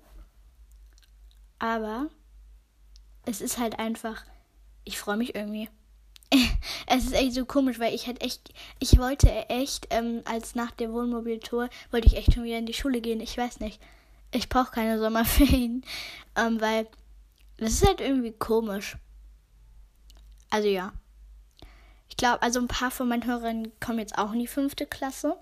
Aber 1.60 2.10
es 3.26 3.42
ist 3.42 3.58
halt 3.58 3.80
einfach, 3.80 4.24
ich 4.84 4.98
freue 4.98 5.18
mich 5.18 5.36
irgendwie. 5.36 5.70
es 6.88 7.06
ist 7.06 7.14
echt 7.14 7.34
so 7.34 7.46
komisch, 7.46 7.80
weil 7.80 7.94
ich 7.94 8.08
halt 8.08 8.24
echt, 8.24 8.54
ich 8.80 8.98
wollte 8.98 9.30
echt, 9.50 9.88
ähm, 9.90 10.22
als 10.26 10.56
nach 10.56 10.72
der 10.72 10.94
Wohnmobiltour, 10.94 11.70
wollte 11.92 12.08
ich 12.08 12.16
echt 12.16 12.34
schon 12.34 12.44
wieder 12.44 12.58
in 12.58 12.66
die 12.66 12.74
Schule 12.74 13.02
gehen. 13.02 13.20
Ich 13.20 13.38
weiß 13.38 13.60
nicht. 13.60 13.82
Ich 14.32 14.48
brauche 14.48 14.72
keine 14.72 14.98
Sommerferien, 14.98 15.84
ähm, 16.38 16.62
weil 16.62 16.88
das 17.58 17.74
ist 17.74 17.86
halt 17.86 18.00
irgendwie 18.00 18.32
komisch. 18.32 18.96
Also 20.52 20.68
ja. 20.68 20.94
Ich 22.10 22.18
glaube, 22.18 22.42
also 22.44 22.60
ein 22.60 22.68
paar 22.68 22.92
von 22.92 23.08
meinen 23.08 23.26
Hörern 23.26 23.72
kommen 23.80 23.98
jetzt 23.98 24.18
auch 24.18 24.34
in 24.34 24.40
die 24.40 24.48
fünfte 24.48 24.86
Klasse. 24.86 25.38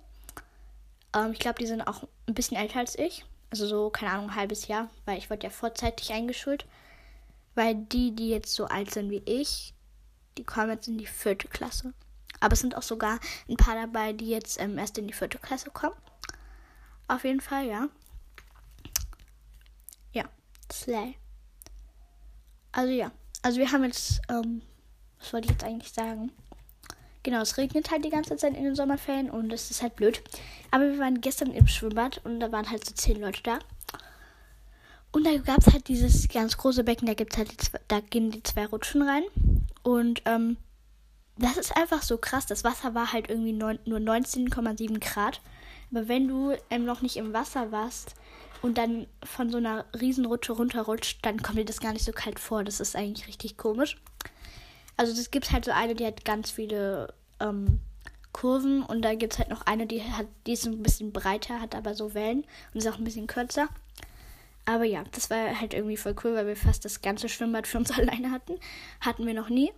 Ähm, 1.13 1.33
ich 1.33 1.39
glaube, 1.39 1.59
die 1.59 1.67
sind 1.67 1.81
auch 1.81 2.07
ein 2.27 2.35
bisschen 2.35 2.55
älter 2.55 2.79
als 2.79 2.97
ich. 2.97 3.25
Also 3.49 3.67
so, 3.67 3.89
keine 3.89 4.11
Ahnung, 4.11 4.29
ein 4.29 4.35
halbes 4.35 4.67
Jahr, 4.67 4.89
weil 5.05 5.17
ich 5.17 5.29
wurde 5.29 5.43
ja 5.43 5.49
vorzeitig 5.49 6.13
eingeschult. 6.13 6.65
Weil 7.55 7.75
die, 7.75 8.15
die 8.15 8.29
jetzt 8.29 8.53
so 8.53 8.65
alt 8.65 8.91
sind 8.91 9.09
wie 9.09 9.23
ich, 9.25 9.73
die 10.37 10.43
kommen 10.43 10.69
jetzt 10.69 10.87
in 10.87 10.99
die 10.99 11.07
vierte 11.07 11.47
Klasse. 11.47 11.93
Aber 12.39 12.53
es 12.53 12.59
sind 12.59 12.77
auch 12.77 12.83
sogar 12.83 13.19
ein 13.49 13.57
paar 13.57 13.75
dabei, 13.75 14.13
die 14.13 14.29
jetzt 14.29 14.61
ähm, 14.61 14.77
erst 14.77 14.97
in 14.97 15.07
die 15.07 15.13
vierte 15.13 15.39
Klasse 15.39 15.71
kommen. 15.71 15.95
Auf 17.07 17.23
jeden 17.23 17.41
Fall, 17.41 17.65
ja. 17.65 17.89
Ja, 20.13 20.25
Slay. 20.71 21.15
Also 22.71 22.93
ja. 22.93 23.11
Also 23.41 23.59
wir 23.59 23.71
haben 23.71 23.83
jetzt, 23.83 24.21
ähm, 24.29 24.61
was 25.19 25.33
wollte 25.33 25.45
ich 25.45 25.51
jetzt 25.51 25.63
eigentlich 25.63 25.91
sagen? 25.91 26.31
Genau, 27.23 27.41
es 27.41 27.57
regnet 27.57 27.91
halt 27.91 28.05
die 28.05 28.09
ganze 28.09 28.37
Zeit 28.37 28.55
in 28.55 28.63
den 28.63 28.75
Sommerferien 28.75 29.29
und 29.29 29.51
es 29.51 29.69
ist 29.71 29.81
halt 29.81 29.95
blöd. 29.95 30.21
Aber 30.71 30.85
wir 30.85 30.99
waren 30.99 31.21
gestern 31.21 31.51
im 31.51 31.67
Schwimmbad 31.67 32.21
und 32.23 32.39
da 32.39 32.51
waren 32.51 32.69
halt 32.69 32.85
so 32.85 32.93
zehn 32.93 33.19
Leute 33.19 33.43
da. 33.43 33.59
Und 35.11 35.25
da 35.25 35.35
gab 35.37 35.59
es 35.59 35.73
halt 35.73 35.87
dieses 35.87 36.27
ganz 36.27 36.55
große 36.57 36.83
Becken, 36.83 37.07
da 37.07 37.15
gibt's 37.15 37.37
halt 37.37 37.51
die, 37.51 37.77
da 37.87 37.99
gehen 37.99 38.31
die 38.31 38.43
zwei 38.43 38.65
Rutschen 38.65 39.01
rein. 39.01 39.23
Und 39.83 40.21
ähm, 40.25 40.57
das 41.37 41.57
ist 41.57 41.75
einfach 41.75 42.03
so 42.03 42.17
krass. 42.17 42.45
Das 42.45 42.63
Wasser 42.63 42.93
war 42.95 43.11
halt 43.11 43.29
irgendwie 43.29 43.53
neun, 43.53 43.79
nur 43.85 43.99
19,7 43.99 44.99
Grad. 44.99 45.41
Aber 45.91 46.07
wenn 46.07 46.27
du 46.27 46.55
ähm, 46.69 46.85
noch 46.85 47.01
nicht 47.01 47.17
im 47.17 47.33
Wasser 47.33 47.71
warst 47.71 48.13
und 48.61 48.77
dann 48.77 49.07
von 49.23 49.49
so 49.49 49.57
einer 49.57 49.85
Riesenrutsche 49.99 50.53
runterrutscht, 50.53 51.25
dann 51.25 51.41
kommt 51.41 51.57
dir 51.57 51.65
das 51.65 51.79
gar 51.79 51.93
nicht 51.93 52.05
so 52.05 52.11
kalt 52.11 52.39
vor. 52.39 52.63
Das 52.63 52.79
ist 52.79 52.95
eigentlich 52.95 53.27
richtig 53.27 53.57
komisch. 53.57 53.97
Also 54.99 55.13
es 55.13 55.31
gibt 55.31 55.53
halt 55.53 55.63
so 55.63 55.71
eine, 55.71 55.95
die 55.95 56.05
hat 56.05 56.25
ganz 56.25 56.51
viele 56.51 57.13
ähm, 57.39 57.79
Kurven 58.33 58.83
und 58.83 59.01
da 59.01 59.15
gibt 59.15 59.31
es 59.31 59.39
halt 59.39 59.47
noch 59.47 59.61
eine, 59.61 59.87
die 59.87 60.03
hat, 60.03 60.27
die 60.45 60.51
ist 60.51 60.65
ein 60.65 60.83
bisschen 60.83 61.13
breiter, 61.13 61.61
hat 61.61 61.73
aber 61.73 61.95
so 61.95 62.13
Wellen 62.13 62.43
und 62.73 62.79
ist 62.81 62.87
auch 62.89 62.97
ein 62.97 63.05
bisschen 63.05 63.25
kürzer. 63.25 63.69
Aber 64.65 64.83
ja, 64.83 65.05
das 65.13 65.29
war 65.29 65.57
halt 65.57 65.73
irgendwie 65.73 65.95
voll 65.95 66.17
cool, 66.21 66.35
weil 66.35 66.47
wir 66.47 66.57
fast 66.57 66.83
das 66.83 67.01
ganze 67.01 67.29
Schwimmbad 67.29 67.65
für 67.65 67.77
uns 67.77 67.91
alleine 67.97 68.31
hatten. 68.31 68.59
Hatten 68.99 69.25
wir 69.25 69.33
noch 69.33 69.47
nie. 69.47 69.71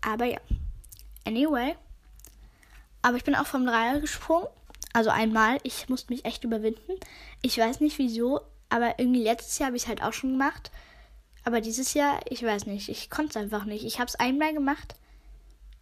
Aber 0.00 0.24
ja. 0.24 0.38
Anyway. 1.26 1.76
Aber 3.02 3.18
ich 3.18 3.24
bin 3.24 3.34
auch 3.34 3.46
vom 3.46 3.66
Dreier 3.66 4.00
gesprungen. 4.00 4.46
Also 4.94 5.10
einmal. 5.10 5.58
Ich 5.64 5.90
musste 5.90 6.14
mich 6.14 6.24
echt 6.24 6.44
überwinden. 6.44 6.94
Ich 7.42 7.58
weiß 7.58 7.80
nicht 7.80 7.98
wieso, 7.98 8.40
aber 8.70 8.98
irgendwie 8.98 9.22
letztes 9.22 9.58
Jahr 9.58 9.66
habe 9.66 9.76
ich 9.76 9.82
es 9.82 9.88
halt 9.88 10.02
auch 10.02 10.14
schon 10.14 10.32
gemacht. 10.32 10.70
Aber 11.46 11.60
dieses 11.60 11.94
Jahr, 11.94 12.18
ich 12.28 12.42
weiß 12.42 12.66
nicht. 12.66 12.88
Ich 12.88 13.08
konnte 13.08 13.30
es 13.30 13.36
einfach 13.36 13.66
nicht. 13.66 13.84
Ich 13.84 14.00
habe 14.00 14.08
es 14.08 14.16
einmal 14.16 14.52
gemacht. 14.52 14.96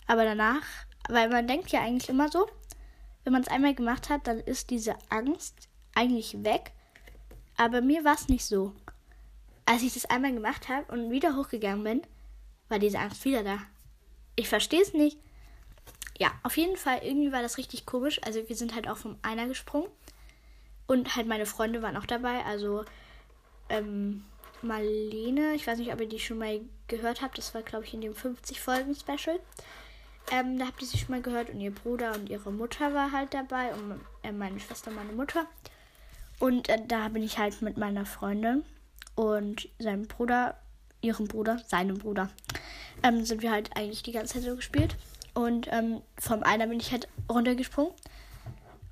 Aber 0.06 0.22
danach, 0.24 0.62
weil 1.08 1.30
man 1.30 1.48
denkt 1.48 1.70
ja 1.70 1.80
eigentlich 1.80 2.10
immer 2.10 2.28
so, 2.28 2.46
wenn 3.24 3.32
man 3.32 3.40
es 3.40 3.48
einmal 3.48 3.74
gemacht 3.74 4.10
hat, 4.10 4.26
dann 4.26 4.40
ist 4.40 4.68
diese 4.68 4.94
Angst 5.08 5.70
eigentlich 5.94 6.44
weg. 6.44 6.72
Aber 7.56 7.80
mir 7.80 8.04
war 8.04 8.14
es 8.14 8.28
nicht 8.28 8.44
so. 8.44 8.74
Als 9.64 9.82
ich 9.82 9.94
das 9.94 10.04
einmal 10.04 10.34
gemacht 10.34 10.68
habe 10.68 10.92
und 10.92 11.10
wieder 11.10 11.34
hochgegangen 11.34 11.82
bin, 11.82 12.02
war 12.68 12.78
diese 12.78 12.98
Angst 12.98 13.24
wieder 13.24 13.42
da. 13.42 13.56
Ich 14.36 14.50
verstehe 14.50 14.82
es 14.82 14.92
nicht. 14.92 15.16
Ja, 16.18 16.30
auf 16.42 16.58
jeden 16.58 16.76
Fall, 16.76 16.98
irgendwie 17.02 17.32
war 17.32 17.40
das 17.40 17.56
richtig 17.56 17.86
komisch. 17.86 18.20
Also 18.22 18.46
wir 18.46 18.56
sind 18.56 18.74
halt 18.74 18.86
auch 18.86 18.98
vom 18.98 19.16
Einer 19.22 19.48
gesprungen. 19.48 19.88
Und 20.86 21.16
halt 21.16 21.26
meine 21.26 21.46
Freunde 21.46 21.80
waren 21.80 21.96
auch 21.96 22.04
dabei. 22.04 22.44
Also 22.44 22.84
ähm, 23.70 24.26
Marlene, 24.64 25.54
ich 25.54 25.66
weiß 25.66 25.78
nicht, 25.78 25.92
ob 25.92 26.00
ihr 26.00 26.08
die 26.08 26.18
schon 26.18 26.38
mal 26.38 26.60
gehört 26.88 27.22
habt. 27.22 27.38
Das 27.38 27.54
war, 27.54 27.62
glaube 27.62 27.84
ich, 27.84 27.94
in 27.94 28.00
dem 28.00 28.14
50-Folgen-Special. 28.14 29.38
Ähm, 30.32 30.58
da 30.58 30.66
habt 30.66 30.80
ihr 30.80 30.88
sie 30.88 30.98
schon 30.98 31.10
mal 31.10 31.22
gehört. 31.22 31.50
Und 31.50 31.60
ihr 31.60 31.70
Bruder 31.70 32.14
und 32.14 32.28
ihre 32.28 32.52
Mutter 32.52 32.94
war 32.94 33.12
halt 33.12 33.34
dabei. 33.34 33.72
Und 33.74 34.00
äh, 34.22 34.32
meine 34.32 34.60
Schwester 34.60 34.90
und 34.90 34.96
meine 34.96 35.12
Mutter. 35.12 35.46
Und 36.38 36.68
äh, 36.68 36.78
da 36.86 37.08
bin 37.08 37.22
ich 37.22 37.38
halt 37.38 37.62
mit 37.62 37.76
meiner 37.76 38.06
Freundin 38.06 38.64
und 39.14 39.68
seinem 39.78 40.06
Bruder, 40.06 40.56
ihrem 41.00 41.28
Bruder, 41.28 41.58
seinem 41.68 41.98
Bruder, 41.98 42.30
ähm, 43.02 43.24
sind 43.24 43.42
wir 43.42 43.50
halt 43.50 43.76
eigentlich 43.76 44.02
die 44.02 44.12
ganze 44.12 44.34
Zeit 44.34 44.42
so 44.42 44.56
gespielt. 44.56 44.96
Und 45.34 45.68
ähm, 45.70 46.02
vom 46.18 46.42
einer 46.42 46.66
bin 46.66 46.80
ich 46.80 46.92
halt 46.92 47.08
runtergesprungen. 47.30 47.92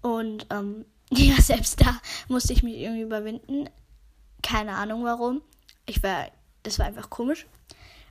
Und 0.02 0.46
ähm, 0.50 0.84
ja, 1.10 1.40
selbst 1.40 1.80
da 1.80 2.00
musste 2.28 2.52
ich 2.52 2.62
mich 2.62 2.76
irgendwie 2.76 3.02
überwinden. 3.02 3.68
Keine 4.42 4.74
Ahnung 4.74 5.04
warum. 5.04 5.42
Ich 5.86 6.02
war, 6.02 6.30
das 6.62 6.78
war 6.78 6.86
einfach 6.86 7.10
komisch. 7.10 7.46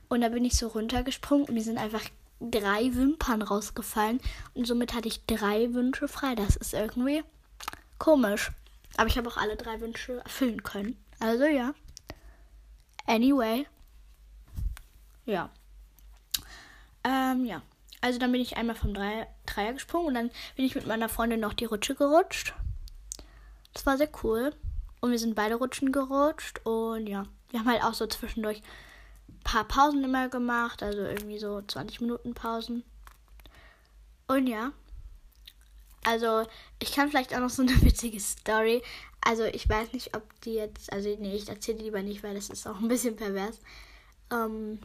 Und 0.08 0.20
da 0.20 0.28
bin 0.28 0.44
ich 0.44 0.56
so 0.56 0.68
runtergesprungen 0.68 1.46
und 1.46 1.54
mir 1.54 1.62
sind 1.62 1.78
einfach 1.78 2.02
drei 2.40 2.94
Wimpern 2.94 3.42
rausgefallen. 3.42 4.20
Und 4.54 4.66
somit 4.66 4.94
hatte 4.94 5.08
ich 5.08 5.24
drei 5.26 5.72
Wünsche 5.72 6.08
frei. 6.08 6.34
Das 6.34 6.56
ist 6.56 6.74
irgendwie 6.74 7.22
komisch. 7.98 8.52
Aber 8.96 9.08
ich 9.08 9.16
habe 9.16 9.28
auch 9.28 9.36
alle 9.36 9.56
drei 9.56 9.80
Wünsche 9.80 10.18
erfüllen 10.18 10.62
können. 10.62 10.96
Also 11.18 11.44
ja. 11.44 11.72
Anyway. 13.06 13.66
Ja. 15.24 15.50
Ähm, 17.04 17.44
ja. 17.44 17.62
Also 18.00 18.18
dann 18.18 18.32
bin 18.32 18.40
ich 18.40 18.56
einmal 18.56 18.74
vom 18.74 18.94
Dreier, 18.94 19.28
Dreier 19.46 19.72
gesprungen 19.72 20.08
und 20.08 20.14
dann 20.14 20.30
bin 20.56 20.64
ich 20.64 20.74
mit 20.74 20.86
meiner 20.86 21.08
Freundin 21.08 21.40
noch 21.40 21.54
die 21.54 21.66
Rutsche 21.66 21.94
gerutscht. 21.94 22.54
Das 23.72 23.86
war 23.86 23.96
sehr 23.96 24.10
cool. 24.22 24.54
Und 25.00 25.10
wir 25.10 25.18
sind 25.18 25.34
beide 25.34 25.54
Rutschen 25.54 25.92
gerutscht. 25.92 26.60
Und 26.64 27.06
ja, 27.06 27.24
wir 27.52 27.60
haben 27.60 27.70
halt 27.70 27.84
auch 27.84 27.94
so 27.94 28.06
zwischendurch 28.06 28.60
ein 29.28 29.40
paar 29.44 29.64
Pausen 29.64 30.02
immer 30.02 30.28
gemacht. 30.28 30.82
Also 30.82 31.02
irgendwie 31.02 31.38
so 31.38 31.62
20 31.62 32.00
Minuten 32.00 32.34
Pausen. 32.34 32.82
Und 34.26 34.48
ja, 34.48 34.72
also, 36.04 36.44
ich 36.80 36.92
kann 36.92 37.10
vielleicht 37.10 37.34
auch 37.34 37.40
noch 37.40 37.50
so 37.50 37.62
eine 37.62 37.80
witzige 37.82 38.18
Story. 38.20 38.82
Also, 39.20 39.44
ich 39.44 39.68
weiß 39.68 39.92
nicht, 39.92 40.16
ob 40.16 40.40
die 40.42 40.54
jetzt. 40.54 40.92
Also, 40.92 41.16
nee, 41.18 41.34
ich 41.34 41.48
erzähle 41.48 41.78
die 41.78 41.84
lieber 41.84 42.02
nicht, 42.02 42.22
weil 42.22 42.34
das 42.34 42.50
ist 42.50 42.66
auch 42.66 42.80
ein 42.80 42.88
bisschen 42.88 43.16
pervers. 43.16 43.60
Ähm, 44.32 44.80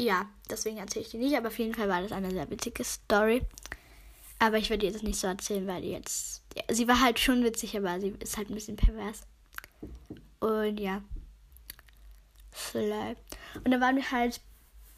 ja, 0.00 0.26
deswegen 0.50 0.78
erzähle 0.78 1.04
ich 1.04 1.10
die 1.10 1.18
nicht. 1.18 1.36
Aber 1.36 1.48
auf 1.48 1.58
jeden 1.58 1.74
Fall 1.74 1.88
war 1.88 2.02
das 2.02 2.12
eine 2.12 2.30
sehr 2.30 2.50
witzige 2.50 2.84
Story. 2.84 3.42
Aber 4.38 4.56
ich 4.58 4.70
werde 4.70 4.86
jetzt 4.86 5.02
nicht 5.02 5.18
so 5.18 5.26
erzählen, 5.26 5.66
weil 5.66 5.82
die 5.82 5.90
jetzt. 5.90 6.42
Ja, 6.56 6.62
sie 6.74 6.88
war 6.88 7.00
halt 7.00 7.18
schon 7.18 7.44
witzig, 7.44 7.76
aber 7.76 8.00
sie 8.00 8.14
ist 8.20 8.36
halt 8.36 8.48
ein 8.48 8.54
bisschen 8.54 8.76
pervers. 8.76 9.20
Und 10.40 10.80
ja. 10.80 11.02
Und 13.62 13.70
dann 13.70 13.80
waren 13.80 13.96
wir 13.96 14.10
halt 14.10 14.40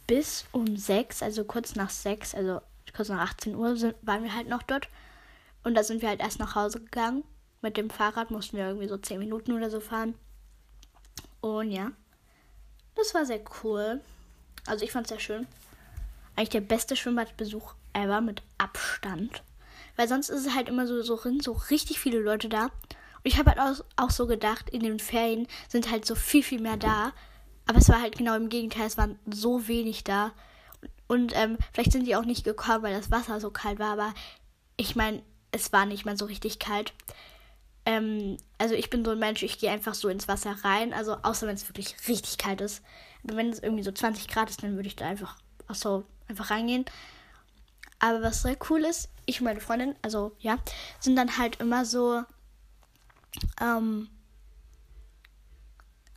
bis 0.07 0.45
um 0.53 0.77
sechs, 0.77 1.23
also 1.23 1.45
kurz 1.45 1.75
nach 1.75 1.91
sechs, 1.91 2.35
also 2.35 2.61
kurz 2.95 3.09
nach 3.09 3.21
18 3.21 3.55
Uhr 3.55 3.77
sind, 3.77 3.97
waren 4.03 4.23
wir 4.23 4.35
halt 4.35 4.49
noch 4.49 4.63
dort. 4.63 4.89
Und 5.65 5.75
da 5.75 5.83
sind 5.83 6.03
wir 6.03 6.09
halt 6.09 6.21
erst 6.21 6.39
nach 6.39 6.55
Hause 6.55 6.81
gegangen. 6.81 7.25
Mit 7.61 7.77
dem 7.77 7.91
Fahrrad 7.91 8.31
mussten 8.31 8.57
wir 8.57 8.67
irgendwie 8.69 8.89
so 8.89 8.97
10 8.97 9.19
Minuten 9.19 9.53
oder 9.53 9.71
so 9.71 9.81
fahren. 9.81 10.15
Und 11.41 11.71
ja, 11.71 11.91
das 12.95 13.15
war 13.15 13.25
sehr 13.25 13.41
cool. 13.63 14.01
Also 14.67 14.85
ich 14.85 14.93
fand 14.93 15.07
es 15.07 15.11
sehr 15.11 15.21
schön. 15.21 15.47
Eigentlich 16.37 16.51
der 16.51 16.61
beste 16.61 16.97
Schwimmbadbesuch 16.97 17.75
ever 17.93 18.21
mit 18.21 18.43
Abstand. 18.59 19.43
Weil 19.97 20.09
sonst 20.09 20.29
ist 20.29 20.47
es 20.47 20.55
halt 20.55 20.69
immer 20.69 20.87
so, 20.87 21.03
so, 21.03 21.19
so 21.41 21.53
richtig 21.71 21.99
viele 21.99 22.21
Leute 22.21 22.49
da. 22.49 22.65
Und 22.65 23.25
ich 23.25 23.39
habe 23.39 23.51
halt 23.51 23.61
auch, 23.61 23.85
auch 23.97 24.11
so 24.11 24.27
gedacht, 24.27 24.71
in 24.71 24.81
den 24.81 24.99
Ferien 24.99 25.49
sind 25.69 25.91
halt 25.91 26.05
so 26.05 26.15
viel, 26.15 26.43
viel 26.43 26.61
mehr 26.61 26.77
da. 26.77 27.13
Aber 27.67 27.79
es 27.79 27.89
war 27.89 28.01
halt 28.01 28.17
genau 28.17 28.37
im 28.37 28.49
Gegenteil, 28.49 28.87
es 28.87 28.97
waren 28.97 29.19
so 29.27 29.69
wenig 29.69 30.05
da. 30.05 30.33
Und 31.09 31.37
ähm, 31.37 31.59
vielleicht 31.73 31.93
sind 31.93 32.07
die 32.07 32.17
auch 32.17 32.25
nicht 32.25 32.45
gekommen, 32.45 32.83
weil 32.83 32.95
das 32.95 33.11
Wasser 33.11 33.41
so 33.41 33.51
kalt 33.51 33.79
war, 33.79 33.93
aber 33.93 34.15
ich 34.77 34.97
meine, 34.97 35.23
es 35.53 35.73
war 35.73 35.87
nicht 35.87 36.05
mal 36.05 36.17
so 36.17 36.25
richtig 36.27 36.59
kalt. 36.59 36.93
Ähm, 37.85 38.37
also 38.59 38.75
ich 38.75 38.91
bin 38.91 39.05
so 39.05 39.13
ein 39.13 39.19
Mensch, 39.19 39.43
ich 39.43 39.59
gehe 39.59 39.71
einfach 39.71 39.95
so 39.95 40.09
ins 40.09 40.29
Wasser 40.29 40.57
rein, 40.65 40.93
also 40.93 41.17
außer 41.23 41.47
wenn 41.47 41.55
es 41.55 41.69
wirklich 41.69 41.97
richtig 42.09 42.39
kalt 42.39 42.61
ist. 42.61 42.83
Aber 43.25 43.37
wenn 43.37 43.51
es 43.51 43.61
irgendwie 43.61 43.85
so 43.85 43.93
20 43.93 44.29
Grad 44.29 44.51
ist, 44.51 44.63
dann 44.63 44.75
würde 44.77 44.89
ich 44.89 44.97
da 44.97 45.07
einfach 45.07 45.37
auch 45.69 45.75
so 45.75 46.05
einfach 46.29 46.51
reingehen. 46.51 46.85
Aber 47.99 48.23
was 48.23 48.43
sehr 48.43 48.57
cool 48.69 48.85
ist, 48.85 49.09
ich 49.25 49.41
und 49.41 49.45
meine 49.45 49.61
Freundin, 49.61 49.95
also 50.03 50.37
ja, 50.39 50.59
sind 51.01 51.17
dann 51.17 51.39
halt 51.39 51.61
immer 51.61 51.85
so, 51.85 52.23
ähm, 53.61 54.09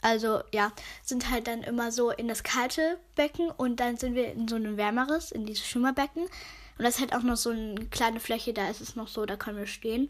also 0.02 0.42
ja, 0.54 0.72
sind 1.04 1.30
halt 1.30 1.48
dann 1.48 1.62
immer 1.64 1.92
so 1.92 2.12
in 2.12 2.28
das 2.28 2.44
kalte 2.44 2.98
Becken 3.16 3.52
und 3.52 3.80
dann 3.80 3.98
sind 3.98 4.16
wir 4.16 4.32
in 4.32 4.48
so 4.48 4.56
ein 4.56 4.78
wärmeres, 4.78 5.32
in 5.32 5.46
dieses 5.46 5.66
Schwimmerbecken. 5.66 6.24
Und 6.24 6.86
das 6.86 6.96
ist 6.96 7.02
halt 7.02 7.14
auch 7.14 7.24
noch 7.24 7.36
so 7.36 7.50
eine 7.50 7.86
kleine 7.88 8.20
Fläche, 8.20 8.54
da 8.54 8.70
ist 8.70 8.80
es 8.80 8.96
noch 8.96 9.10
so, 9.10 9.26
da 9.26 9.36
können 9.36 9.58
wir 9.58 9.68
stehen. 9.68 10.10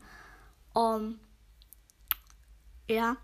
Um, 0.74 1.19
ja, 2.88 3.17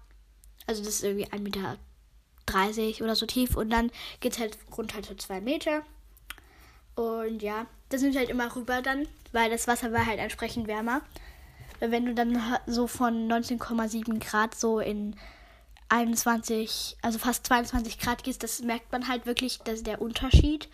also 0.65 0.84
das 0.84 0.95
ist 0.95 1.03
irgendwie 1.03 1.27
1,30 1.27 1.39
Meter 1.39 3.03
oder 3.03 3.15
so 3.15 3.27
tief 3.27 3.55
und 3.55 3.69
dann 3.69 3.91
geht 4.19 4.34
es 4.34 4.39
halt 4.39 4.57
runter 4.75 5.03
zu 5.03 5.15
2 5.15 5.41
Meter. 5.41 5.84
Und 6.95 7.43
ja, 7.43 7.67
da 7.89 7.98
sind 7.98 8.13
wir 8.13 8.19
halt 8.19 8.29
immer 8.29 8.55
rüber 8.55 8.81
dann, 8.81 9.07
weil 9.31 9.51
das 9.51 9.67
Wasser 9.67 9.91
war 9.91 10.05
halt 10.05 10.19
entsprechend 10.19 10.67
wärmer. 10.67 11.01
Weil 11.79 11.91
wenn 11.91 12.05
du 12.05 12.15
dann 12.15 12.41
so 12.65 12.88
von 12.88 13.27
19,7 13.29 14.19
Grad 14.19 14.55
so 14.55 14.79
in 14.79 15.15
21, 15.89 16.98
also 17.01 17.20
fast 17.20 17.46
22 17.48 18.00
Grad 18.00 18.24
gehst, 18.24 18.44
das 18.44 18.62
merkt 18.62 18.92
man 18.92 19.08
halt 19.08 19.25
wirklich, 19.25 19.60
dass 19.60 19.84
der 19.84 20.01
Unterschied. 20.01 20.70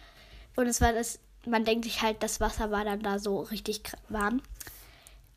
Und 0.55 0.67
es 0.67 0.81
war 0.81 0.93
das, 0.93 1.19
man 1.45 1.65
denkt 1.65 1.85
sich 1.85 2.01
halt, 2.01 2.23
das 2.23 2.39
Wasser 2.39 2.71
war 2.71 2.85
dann 2.85 3.01
da 3.01 3.19
so 3.19 3.41
richtig 3.41 3.81
warm. 4.09 4.41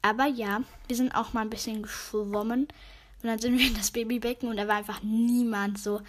Aber 0.02 0.26
ja, 0.26 0.62
wir 0.86 0.96
sind 0.96 1.14
auch 1.14 1.32
mal 1.32 1.40
ein 1.40 1.50
bisschen 1.50 1.82
geschwommen. 1.82 2.68
Und 3.22 3.28
dann 3.28 3.38
sind 3.38 3.58
wir 3.58 3.66
in 3.66 3.74
das 3.74 3.90
Babybecken 3.90 4.50
und 4.50 4.58
da 4.58 4.68
war 4.68 4.76
einfach 4.76 5.02
niemand 5.02 5.78
so. 5.78 6.02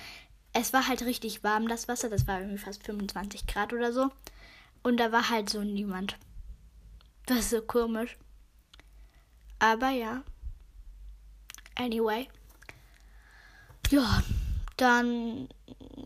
Es 0.52 0.74
war 0.74 0.88
halt 0.88 1.04
richtig 1.04 1.44
warm, 1.44 1.68
das 1.68 1.88
Wasser. 1.88 2.10
Das 2.10 2.28
war 2.28 2.40
irgendwie 2.40 2.58
fast 2.58 2.86
25 2.86 3.48
Grad 3.48 3.72
oder 3.72 3.94
so. 3.94 4.12
Und 4.84 4.98
da 4.98 5.12
war 5.12 5.30
halt 5.30 5.50
so 5.50 5.64
niemand. 5.64 6.18
Das 7.26 7.40
ist 7.40 7.50
so 7.52 7.62
komisch. 7.62 8.18
Aber 9.60 9.90
ja. 9.90 10.24
Anyway. 11.76 12.28
Ja, 13.92 14.24
dann 14.78 15.48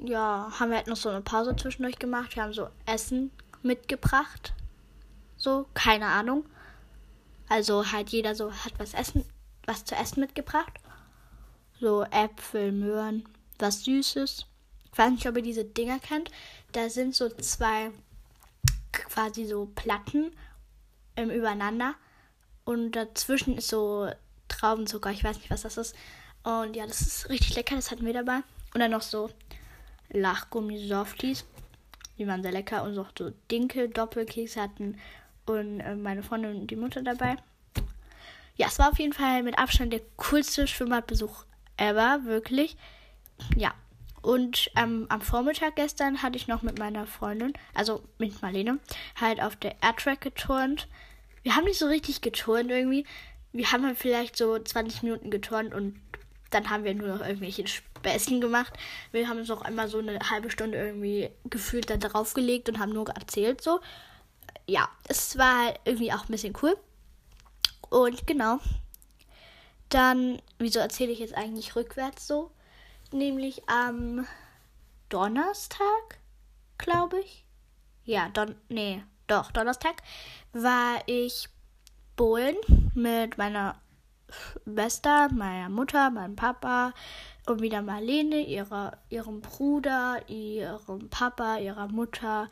ja, 0.03 0.51
haben 0.59 0.69
wir 0.69 0.77
halt 0.77 0.87
noch 0.87 0.97
so 0.97 1.09
eine 1.09 1.21
Pause 1.21 1.55
zwischendurch 1.55 1.97
gemacht. 1.99 2.35
Wir 2.35 2.43
haben 2.43 2.53
so 2.53 2.69
Essen 2.85 3.31
mitgebracht. 3.63 4.53
So, 5.37 5.67
keine 5.73 6.07
Ahnung. 6.07 6.45
Also 7.47 7.91
halt 7.91 8.09
jeder 8.09 8.35
so 8.35 8.51
hat 8.51 8.73
was 8.77 8.93
essen, 8.93 9.25
was 9.65 9.85
zu 9.85 9.95
essen 9.95 10.19
mitgebracht. 10.19 10.73
So 11.79 12.03
Äpfel, 12.03 12.71
Möhren, 12.71 13.27
was 13.57 13.85
Süßes. 13.85 14.45
Ich 14.91 14.97
weiß 14.97 15.11
nicht, 15.11 15.27
ob 15.27 15.37
ihr 15.37 15.41
diese 15.41 15.65
Dinger 15.65 15.99
kennt. 15.99 16.29
Da 16.73 16.89
sind 16.89 17.15
so 17.15 17.29
zwei 17.29 17.91
quasi 18.91 19.45
so 19.45 19.65
Platten 19.75 20.31
ähm, 21.15 21.29
übereinander. 21.29 21.95
Und 22.65 22.91
dazwischen 22.91 23.57
ist 23.57 23.69
so 23.69 24.09
Traubenzucker. 24.47 25.11
Ich 25.11 25.23
weiß 25.23 25.37
nicht, 25.37 25.49
was 25.49 25.61
das 25.61 25.77
ist. 25.77 25.95
Und 26.43 26.75
ja, 26.75 26.85
das 26.85 27.01
ist 27.01 27.29
richtig 27.29 27.55
lecker. 27.55 27.75
Das 27.75 27.91
hatten 27.91 28.05
wir 28.05 28.13
dabei. 28.13 28.41
Und 28.73 28.79
dann 28.79 28.91
noch 28.91 29.01
so 29.01 29.29
Lachgummi-Softies. 30.09 31.45
Die 32.17 32.27
waren 32.27 32.43
sehr 32.43 32.51
lecker. 32.51 32.83
Und 32.83 32.95
noch 32.95 33.11
so 33.17 33.31
Dinkel-Doppelkekse 33.51 34.61
hatten. 34.61 34.97
Und 35.45 35.79
äh, 35.79 35.95
meine 35.95 36.23
Freundin 36.23 36.55
und 36.55 36.71
die 36.71 36.75
Mutter 36.75 37.01
dabei. 37.01 37.37
Ja, 38.55 38.67
es 38.67 38.77
war 38.77 38.89
auf 38.89 38.99
jeden 38.99 39.13
Fall 39.13 39.43
mit 39.43 39.57
Abstand 39.57 39.93
der 39.93 40.01
coolste 40.17 40.67
Schwimmbadbesuch 40.67 41.45
ever. 41.77 42.25
Wirklich. 42.25 42.77
Ja. 43.55 43.73
Und 44.21 44.69
ähm, 44.75 45.05
am 45.09 45.21
Vormittag 45.21 45.77
gestern 45.77 46.21
hatte 46.21 46.35
ich 46.35 46.47
noch 46.47 46.61
mit 46.61 46.77
meiner 46.77 47.07
Freundin, 47.07 47.53
also 47.73 48.03
mit 48.17 48.41
Marlene, 48.41 48.79
halt 49.19 49.41
auf 49.41 49.55
der 49.55 49.81
Airtrack 49.81 50.19
geturnt. 50.19 50.89
Wir 51.43 51.55
haben 51.55 51.63
nicht 51.63 51.79
so 51.79 51.87
richtig 51.87 52.19
geturnt 52.19 52.69
irgendwie. 52.69 53.05
Wir 53.53 53.71
haben 53.71 53.85
halt 53.85 53.97
vielleicht 53.97 54.35
so 54.35 54.59
20 54.59 55.03
Minuten 55.03 55.31
geturnt 55.31 55.73
und 55.73 55.99
dann 56.49 56.69
haben 56.69 56.83
wir 56.83 56.93
nur 56.95 57.07
noch 57.09 57.25
irgendwelche 57.25 57.67
Späßchen 57.67 58.41
gemacht. 58.41 58.73
Wir 59.11 59.27
haben 59.27 59.39
uns 59.39 59.51
auch 59.51 59.61
einmal 59.61 59.87
so 59.87 59.99
eine 59.99 60.19
halbe 60.29 60.49
Stunde 60.49 60.77
irgendwie 60.77 61.29
gefühlt 61.45 61.89
da 61.89 61.97
draufgelegt 61.97 62.69
und 62.69 62.79
haben 62.79 62.93
nur 62.93 63.09
erzählt 63.09 63.61
so. 63.61 63.79
Ja, 64.67 64.89
es 65.07 65.37
war 65.37 65.65
halt 65.65 65.79
irgendwie 65.85 66.11
auch 66.13 66.23
ein 66.23 66.31
bisschen 66.31 66.55
cool. 66.61 66.77
Und 67.89 68.27
genau. 68.27 68.59
Dann, 69.89 70.41
wieso 70.59 70.79
erzähle 70.79 71.11
ich 71.11 71.19
jetzt 71.19 71.33
eigentlich 71.33 71.75
rückwärts 71.75 72.27
so? 72.27 72.51
Nämlich 73.11 73.67
am 73.67 74.27
Donnerstag, 75.09 76.19
glaube 76.77 77.19
ich. 77.19 77.43
Ja, 78.05 78.29
Don 78.29 78.55
nee, 78.69 79.03
doch, 79.27 79.51
Donnerstag 79.51 79.95
war 80.53 81.01
ich 81.07 81.49
bowlen 82.15 82.55
mit 82.93 83.37
meiner 83.37 83.79
Schwester, 84.63 85.29
meiner 85.33 85.69
Mutter, 85.69 86.09
meinem 86.09 86.35
Papa 86.35 86.93
und 87.47 87.61
wieder 87.61 87.81
Marlene, 87.81 88.41
ihrer, 88.41 88.97
ihrem 89.09 89.41
Bruder, 89.41 90.27
ihrem 90.27 91.09
Papa, 91.09 91.57
ihrer 91.57 91.87
Mutter 91.87 92.49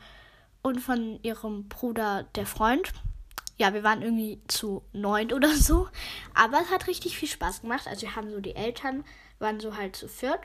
und 0.62 0.80
von 0.80 1.22
ihrem 1.22 1.68
Bruder 1.68 2.24
der 2.34 2.46
Freund. 2.46 2.92
Ja, 3.56 3.74
wir 3.74 3.82
waren 3.82 4.02
irgendwie 4.02 4.40
zu 4.46 4.82
neun 4.92 5.32
oder 5.32 5.54
so. 5.54 5.88
Aber 6.34 6.60
es 6.60 6.70
hat 6.70 6.86
richtig 6.86 7.16
viel 7.16 7.28
Spaß 7.28 7.62
gemacht. 7.62 7.86
Also 7.88 8.02
wir 8.02 8.16
haben 8.16 8.30
so 8.30 8.40
die 8.40 8.54
Eltern, 8.54 9.04
waren 9.38 9.60
so 9.60 9.76
halt 9.76 9.96
zu 9.96 10.08
viert, 10.08 10.40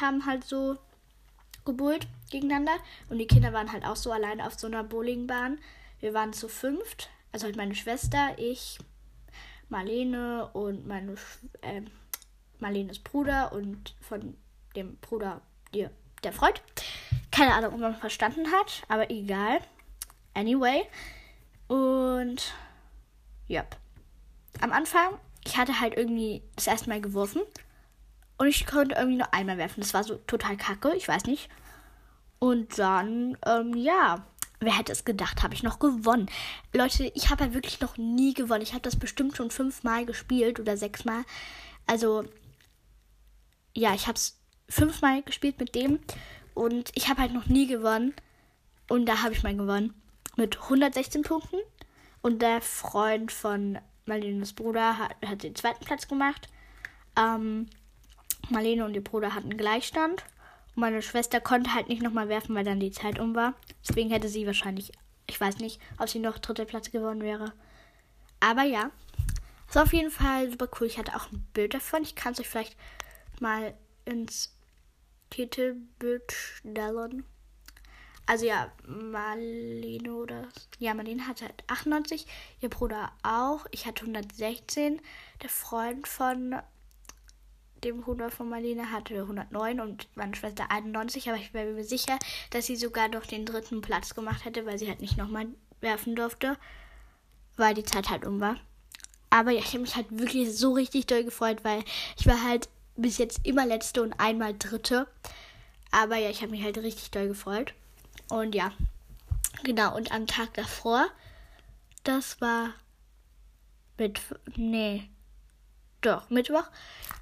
haben 0.00 0.26
halt 0.26 0.44
so 0.44 0.76
gebuhlt 1.64 2.06
gegeneinander. 2.30 2.74
Und 3.10 3.18
die 3.18 3.26
Kinder 3.26 3.52
waren 3.52 3.72
halt 3.72 3.84
auch 3.84 3.96
so 3.96 4.12
alleine 4.12 4.46
auf 4.46 4.54
so 4.54 4.66
einer 4.66 4.84
Bowlingbahn. 4.84 5.58
Wir 6.00 6.14
waren 6.14 6.32
zu 6.32 6.48
fünft. 6.48 7.10
Also 7.32 7.46
halt 7.46 7.56
meine 7.56 7.74
Schwester, 7.74 8.38
ich, 8.38 8.78
Marlene 9.68 10.48
und 10.52 10.86
meine 10.86 11.14
äh, 11.62 11.82
Marlenes 12.58 12.98
Bruder 12.98 13.52
und 13.52 13.94
von 14.00 14.36
dem 14.76 14.96
Bruder 14.98 15.42
ihr, 15.72 15.90
der 16.22 16.32
Freund. 16.32 16.62
Keine 17.30 17.54
Ahnung, 17.54 17.74
ob 17.74 17.80
man 17.80 17.96
verstanden 17.96 18.50
hat, 18.52 18.82
aber 18.88 19.10
egal. 19.10 19.60
Anyway. 20.34 20.82
Und 21.68 22.54
ja. 23.46 23.64
Am 24.60 24.72
Anfang, 24.72 25.18
ich 25.44 25.56
hatte 25.56 25.80
halt 25.80 25.96
irgendwie 25.96 26.42
das 26.56 26.66
erste 26.66 26.88
Mal 26.88 27.00
geworfen. 27.00 27.42
Und 28.36 28.46
ich 28.48 28.66
konnte 28.66 28.96
irgendwie 28.96 29.18
nur 29.18 29.32
einmal 29.32 29.58
werfen. 29.58 29.80
Das 29.80 29.94
war 29.94 30.04
so 30.04 30.16
total 30.16 30.56
kacke, 30.56 30.94
ich 30.96 31.08
weiß 31.08 31.24
nicht. 31.26 31.48
Und 32.38 32.78
dann, 32.78 33.38
ähm, 33.46 33.74
ja, 33.74 34.26
Wer 34.60 34.78
hätte 34.78 34.92
es 34.92 35.04
gedacht, 35.04 35.42
habe 35.42 35.54
ich 35.54 35.62
noch 35.62 35.78
gewonnen. 35.78 36.30
Leute, 36.72 37.10
ich 37.14 37.30
habe 37.30 37.44
halt 37.44 37.54
wirklich 37.54 37.80
noch 37.80 37.96
nie 37.96 38.34
gewonnen. 38.34 38.62
Ich 38.62 38.72
habe 38.72 38.82
das 38.82 38.96
bestimmt 38.96 39.36
schon 39.36 39.50
fünfmal 39.50 40.06
gespielt 40.06 40.60
oder 40.60 40.76
sechsmal. 40.76 41.24
Also, 41.86 42.24
ja, 43.74 43.94
ich 43.94 44.06
habe 44.06 44.16
es 44.16 44.38
fünfmal 44.68 45.22
gespielt 45.22 45.58
mit 45.58 45.74
dem 45.74 45.98
und 46.54 46.90
ich 46.94 47.08
habe 47.08 47.20
halt 47.20 47.34
noch 47.34 47.46
nie 47.46 47.66
gewonnen. 47.66 48.14
Und 48.88 49.06
da 49.06 49.22
habe 49.22 49.34
ich 49.34 49.42
mal 49.42 49.56
gewonnen. 49.56 49.94
Mit 50.36 50.62
116 50.62 51.22
Punkten. 51.22 51.58
Und 52.22 52.40
der 52.40 52.60
Freund 52.60 53.32
von 53.32 53.78
Marlenes 54.06 54.52
Bruder 54.52 54.98
hat, 54.98 55.16
hat 55.26 55.42
den 55.42 55.54
zweiten 55.54 55.84
Platz 55.84 56.08
gemacht. 56.08 56.48
Ähm, 57.16 57.66
Marlene 58.50 58.84
und 58.84 58.94
ihr 58.94 59.04
Bruder 59.04 59.34
hatten 59.34 59.56
Gleichstand. 59.56 60.24
Meine 60.74 61.02
Schwester 61.02 61.40
konnte 61.40 61.74
halt 61.74 61.88
nicht 61.88 62.02
nochmal 62.02 62.28
werfen, 62.28 62.54
weil 62.54 62.64
dann 62.64 62.80
die 62.80 62.90
Zeit 62.90 63.18
um 63.18 63.34
war. 63.34 63.54
Deswegen 63.86 64.10
hätte 64.10 64.28
sie 64.28 64.46
wahrscheinlich, 64.46 64.92
ich 65.28 65.40
weiß 65.40 65.58
nicht, 65.58 65.80
ob 65.98 66.08
sie 66.08 66.18
noch 66.18 66.38
dritter 66.38 66.64
Platz 66.64 66.90
geworden 66.90 67.22
wäre. 67.22 67.52
Aber 68.40 68.62
ja, 68.62 68.90
ist 69.68 69.78
auf 69.78 69.92
jeden 69.92 70.10
Fall 70.10 70.50
super 70.50 70.68
cool. 70.78 70.86
Ich 70.86 70.98
hatte 70.98 71.14
auch 71.14 71.30
ein 71.32 71.46
Bild 71.54 71.74
davon. 71.74 72.02
Ich 72.02 72.14
kann 72.14 72.32
es 72.32 72.40
euch 72.40 72.48
vielleicht 72.48 72.76
mal 73.40 73.74
ins 74.04 74.54
Titelbild 75.30 76.32
stellen. 76.32 77.24
Also 78.26 78.46
ja, 78.46 78.72
Marlene 78.86 80.14
oder 80.14 80.48
ja, 80.78 80.94
Marlene 80.94 81.26
hatte 81.26 81.44
halt 81.44 81.62
98, 81.66 82.26
ihr 82.60 82.70
Bruder 82.70 83.12
auch. 83.22 83.66
Ich 83.70 83.86
hatte 83.86 84.02
116. 84.02 85.00
Der 85.42 85.50
Freund 85.50 86.08
von 86.08 86.56
dem 87.84 88.00
Bruder 88.00 88.30
von 88.30 88.48
Marlene 88.48 88.90
hatte 88.90 89.20
109 89.20 89.80
und 89.80 90.08
meine 90.14 90.34
Schwester 90.34 90.70
91, 90.70 91.28
aber 91.28 91.38
ich 91.38 91.52
bin 91.52 91.74
mir 91.74 91.84
sicher, 91.84 92.18
dass 92.50 92.66
sie 92.66 92.76
sogar 92.76 93.08
noch 93.08 93.26
den 93.26 93.44
dritten 93.46 93.80
Platz 93.80 94.14
gemacht 94.14 94.44
hätte, 94.44 94.66
weil 94.66 94.78
sie 94.78 94.88
halt 94.88 95.00
nicht 95.00 95.16
nochmal 95.16 95.46
werfen 95.80 96.16
durfte, 96.16 96.56
weil 97.56 97.74
die 97.74 97.84
Zeit 97.84 98.10
halt 98.10 98.24
um 98.24 98.40
war. 98.40 98.56
Aber 99.30 99.50
ja, 99.50 99.60
ich 99.60 99.68
habe 99.68 99.80
mich 99.80 99.96
halt 99.96 100.06
wirklich 100.10 100.56
so 100.56 100.72
richtig 100.72 101.06
doll 101.06 101.24
gefreut, 101.24 101.64
weil 101.64 101.84
ich 102.16 102.26
war 102.26 102.42
halt 102.42 102.68
bis 102.96 103.18
jetzt 103.18 103.40
immer 103.44 103.66
letzte 103.66 104.02
und 104.02 104.14
einmal 104.14 104.54
dritte. 104.56 105.06
Aber 105.90 106.16
ja, 106.16 106.30
ich 106.30 106.42
habe 106.42 106.52
mich 106.52 106.62
halt 106.62 106.78
richtig 106.78 107.10
doll 107.10 107.28
gefreut. 107.28 107.74
Und 108.28 108.54
ja, 108.54 108.72
genau. 109.64 109.96
Und 109.96 110.12
am 110.12 110.26
Tag 110.26 110.54
davor, 110.54 111.06
das 112.04 112.40
war 112.40 112.70
mit, 113.98 114.20
nee, 114.56 115.08
doch, 116.00 116.28
Mittwoch. 116.30 116.64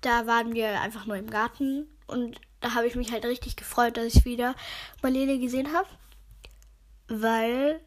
Da 0.02 0.26
waren 0.26 0.52
wir 0.52 0.80
einfach 0.80 1.06
nur 1.06 1.16
im 1.16 1.30
Garten 1.30 1.86
und 2.08 2.40
da 2.60 2.74
habe 2.74 2.86
ich 2.86 2.96
mich 2.96 3.12
halt 3.12 3.24
richtig 3.24 3.56
gefreut, 3.56 3.96
dass 3.96 4.14
ich 4.14 4.24
wieder 4.24 4.54
Marlene 5.00 5.38
gesehen 5.38 5.72
habe. 5.72 5.88
Weil 7.08 7.80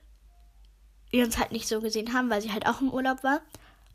wir 1.11 1.25
uns 1.25 1.37
halt 1.37 1.51
nicht 1.51 1.67
so 1.67 1.81
gesehen 1.81 2.13
haben, 2.13 2.29
weil 2.29 2.41
sie 2.41 2.51
halt 2.51 2.67
auch 2.67 2.81
im 2.81 2.91
Urlaub 2.91 3.23
war. 3.23 3.41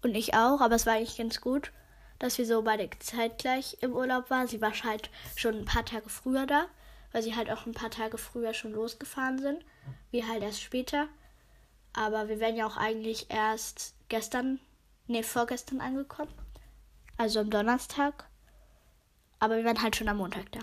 Und 0.03 0.15
ich 0.15 0.35
auch, 0.35 0.61
aber 0.61 0.75
es 0.75 0.87
war 0.87 0.95
eigentlich 0.95 1.19
ganz 1.19 1.41
gut, 1.41 1.73
dass 2.19 2.39
wir 2.39 2.47
so 2.47 2.63
beide 2.63 2.89
zeitgleich 2.99 3.79
im 3.81 3.93
Urlaub 3.93 4.31
waren. 4.31 4.47
Sie 4.47 4.61
war 4.61 4.73
halt 4.85 5.11
schon 5.37 5.57
ein 5.57 5.65
paar 5.65 5.85
Tage 5.85 6.09
früher 6.09 6.47
da, 6.47 6.67
weil 7.13 7.23
sie 7.23 7.37
halt 7.37 7.51
auch 7.51 7.67
ein 7.67 7.75
paar 7.75 7.91
Tage 7.91 8.19
früher 8.19 8.55
schon 8.55 8.73
losgefahren 8.73 9.39
sind. 9.39 9.65
Wir 10.11 10.29
halt 10.29 10.43
erst 10.43 10.63
später. 10.63 11.09
Aber 11.93 12.29
wir 12.29 12.39
wären 12.39 12.57
ja 12.57 12.67
auch 12.67 12.77
eigentlich 12.77 13.31
erst 13.31 13.95
gestern, 14.09 14.61
nee, 15.07 15.23
vorgestern 15.23 15.81
angekommen 15.81 16.33
also 17.21 17.41
am 17.41 17.51
Donnerstag. 17.51 18.25
Aber 19.41 19.59
wir 19.59 19.65
waren 19.65 19.83
halt 19.83 19.95
schon 19.95 20.09
am 20.09 20.17
Montag 20.17 20.51
da. 20.53 20.61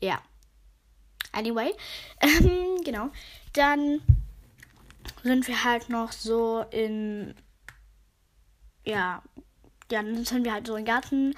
Ja. 0.00 0.20
Anyway, 1.32 1.72
ähm, 2.20 2.78
genau. 2.84 3.10
Dann 3.52 4.00
sind 5.22 5.46
wir 5.46 5.62
halt 5.62 5.88
noch 5.90 6.10
so 6.10 6.64
in. 6.70 7.34
Ja, 8.84 9.22
ja, 9.90 10.02
dann 10.02 10.24
sind 10.24 10.44
wir 10.44 10.52
halt 10.52 10.66
so 10.66 10.74
im 10.74 10.84
Garten. 10.84 11.34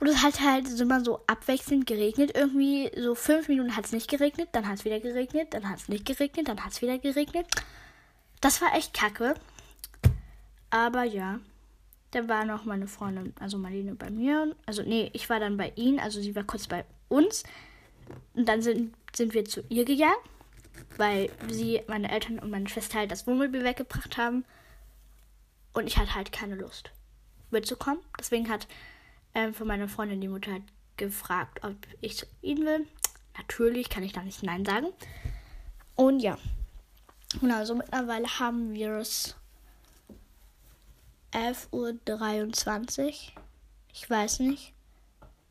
Und 0.00 0.06
es 0.08 0.22
hat 0.22 0.40
halt 0.40 0.68
immer 0.80 1.04
so 1.04 1.20
abwechselnd 1.26 1.86
geregnet. 1.86 2.32
Irgendwie 2.34 2.90
so 2.96 3.14
fünf 3.14 3.48
Minuten 3.48 3.76
hat 3.76 3.84
es 3.84 3.92
nicht 3.92 4.08
geregnet, 4.08 4.48
dann 4.52 4.66
hat 4.66 4.78
es 4.78 4.84
wieder 4.84 4.98
geregnet, 4.98 5.54
dann 5.54 5.68
hat 5.68 5.78
es 5.78 5.88
nicht 5.88 6.06
geregnet, 6.06 6.48
dann 6.48 6.64
hat 6.64 6.72
es 6.72 6.82
wieder 6.82 6.98
geregnet. 6.98 7.46
Das 8.40 8.60
war 8.62 8.74
echt 8.74 8.94
kacke. 8.94 9.34
Aber 10.70 11.04
ja, 11.04 11.38
da 12.12 12.28
war 12.28 12.44
noch 12.44 12.64
meine 12.64 12.86
Freundin, 12.86 13.34
also 13.40 13.58
Marlene 13.58 13.94
bei 13.94 14.10
mir. 14.10 14.54
Also 14.66 14.82
nee, 14.82 15.10
ich 15.14 15.28
war 15.28 15.40
dann 15.40 15.56
bei 15.56 15.72
ihnen, 15.76 15.98
also 15.98 16.20
sie 16.20 16.36
war 16.36 16.44
kurz 16.44 16.66
bei 16.66 16.84
uns. 17.08 17.42
Und 18.34 18.48
dann 18.48 18.62
sind, 18.62 18.94
sind 19.14 19.34
wir 19.34 19.44
zu 19.44 19.64
ihr 19.68 19.84
gegangen, 19.84 20.14
weil 20.98 21.30
sie, 21.48 21.80
meine 21.88 22.10
Eltern 22.10 22.38
und 22.38 22.50
meine 22.50 22.68
Schwester 22.68 22.98
halt 22.98 23.10
das 23.10 23.26
Wohnmobil 23.26 23.64
weggebracht 23.64 24.18
haben. 24.18 24.44
Und 25.72 25.86
ich 25.86 25.96
hatte 25.96 26.14
halt 26.14 26.32
keine 26.32 26.54
Lust 26.54 26.90
mitzukommen. 27.50 28.00
Deswegen 28.18 28.48
hat 28.50 28.68
ähm, 29.34 29.54
von 29.54 29.66
meiner 29.66 29.88
Freundin 29.88 30.20
die 30.20 30.28
Mutter 30.28 30.52
halt 30.52 30.64
gefragt, 30.98 31.64
ob 31.64 31.76
ich 32.02 32.18
zu 32.18 32.26
ihnen 32.42 32.66
will. 32.66 32.86
Natürlich 33.38 33.88
kann 33.88 34.02
ich 34.02 34.12
da 34.12 34.22
nicht 34.22 34.42
Nein 34.42 34.66
sagen. 34.66 34.88
Und 35.94 36.20
ja. 36.20 36.36
Genau, 37.40 37.56
also 37.56 37.74
mittlerweile 37.74 38.26
haben 38.38 38.74
wir 38.74 38.98
es 38.98 39.34
11.23 41.32 43.06
Uhr. 43.06 43.42
Ich 43.92 44.08
weiß 44.08 44.40
nicht. 44.40 44.72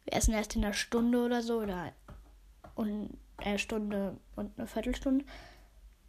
Wir 0.06 0.14
essen 0.14 0.34
erst 0.34 0.56
in 0.56 0.64
einer 0.64 0.74
Stunde 0.74 1.24
oder 1.24 1.42
so. 1.42 1.60
Oder 1.60 1.94
eine 2.76 3.60
Stunde 3.60 4.18
und 4.36 4.58
eine 4.58 4.68
Viertelstunde. 4.68 5.26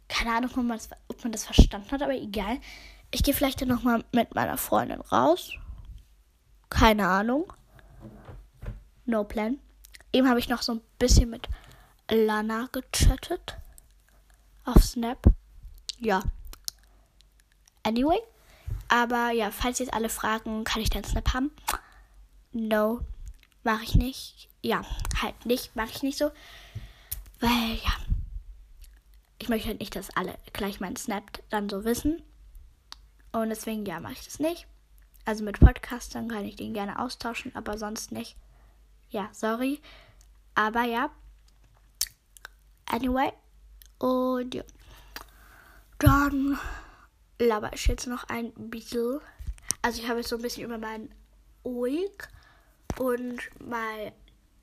Keine 0.07 0.31
Ahnung, 0.35 0.51
ob 0.51 0.57
man 0.57 0.77
das, 0.77 0.89
ob 1.07 1.23
man 1.23 1.31
das 1.31 1.45
verstanden 1.45 1.91
hat, 1.91 2.01
aber 2.01 2.13
egal. 2.13 2.59
Ich 3.11 3.23
gehe 3.23 3.33
vielleicht 3.33 3.61
dann 3.61 3.67
nochmal 3.69 4.03
mit 4.11 4.33
meiner 4.35 4.57
Freundin 4.57 5.01
raus. 5.01 5.53
Keine 6.69 7.07
Ahnung. 7.07 7.51
No 9.05 9.23
plan. 9.23 9.59
Eben 10.11 10.29
habe 10.29 10.39
ich 10.39 10.49
noch 10.49 10.61
so 10.61 10.73
ein 10.73 10.81
bisschen 10.97 11.29
mit 11.29 11.47
Lana 12.09 12.69
gechattet. 12.71 13.57
Auf 14.65 14.83
Snap. 14.83 15.25
Ja. 15.99 16.23
Anyway. 17.83 18.19
Aber 18.93 19.31
ja, 19.31 19.49
falls 19.49 19.79
jetzt 19.79 19.91
alle 19.91 20.07
fragen, 20.07 20.65
kann 20.65 20.79
ich 20.79 20.91
dann 20.91 21.03
Snap 21.03 21.33
haben? 21.33 21.49
No, 22.51 23.01
mache 23.63 23.81
ich 23.81 23.95
nicht. 23.95 24.49
Ja, 24.61 24.83
halt 25.19 25.47
nicht, 25.47 25.75
mache 25.75 25.89
ich 25.89 26.03
nicht 26.03 26.19
so. 26.19 26.29
Weil, 27.39 27.79
ja, 27.83 27.91
ich 29.39 29.49
möchte 29.49 29.69
halt 29.69 29.79
nicht, 29.79 29.95
dass 29.95 30.15
alle 30.15 30.37
gleich 30.53 30.79
meinen 30.79 30.95
Snap 30.95 31.41
dann 31.49 31.69
so 31.69 31.85
wissen. 31.85 32.21
Und 33.31 33.49
deswegen, 33.49 33.83
ja, 33.87 33.99
mache 33.99 34.13
ich 34.13 34.25
das 34.25 34.37
nicht. 34.37 34.67
Also 35.25 35.43
mit 35.43 35.59
Podcastern 35.59 36.27
kann 36.27 36.45
ich 36.45 36.55
den 36.55 36.75
gerne 36.75 36.99
austauschen, 36.99 37.51
aber 37.55 37.79
sonst 37.79 38.11
nicht. 38.11 38.37
Ja, 39.09 39.27
sorry. 39.31 39.81
Aber 40.53 40.83
ja. 40.83 41.09
Anyway. 42.85 43.33
Und 43.97 44.53
ja. 44.53 44.63
Dann 45.97 46.59
laber 47.39 47.71
ich 47.73 47.85
jetzt 47.87 48.07
noch 48.07 48.25
ein 48.29 48.51
bisschen. 48.69 49.19
Also 49.81 50.01
ich 50.01 50.07
habe 50.07 50.19
jetzt 50.19 50.29
so 50.29 50.37
ein 50.37 50.41
bisschen 50.41 50.63
über 50.63 50.77
meinen 50.77 51.13
Week 51.63 52.27
und 52.97 53.41
mein 53.59 54.11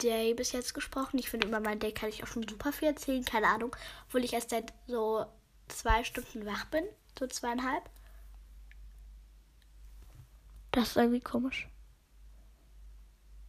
Day 0.02 0.34
bis 0.34 0.52
jetzt 0.52 0.74
gesprochen. 0.74 1.18
Ich 1.18 1.30
finde, 1.30 1.46
über 1.46 1.60
meinen 1.60 1.80
Day 1.80 1.92
kann 1.92 2.08
ich 2.08 2.22
auch 2.22 2.28
schon 2.28 2.48
super 2.48 2.72
viel 2.72 2.88
erzählen. 2.88 3.24
Keine 3.24 3.48
Ahnung, 3.48 3.74
obwohl 4.06 4.24
ich 4.24 4.32
erst 4.32 4.50
seit 4.50 4.72
so 4.86 5.26
zwei 5.68 6.04
Stunden 6.04 6.46
wach 6.46 6.64
bin. 6.66 6.84
So 7.18 7.26
zweieinhalb. 7.26 7.88
Das 10.72 10.90
ist 10.90 10.96
irgendwie 10.96 11.20
komisch. 11.20 11.68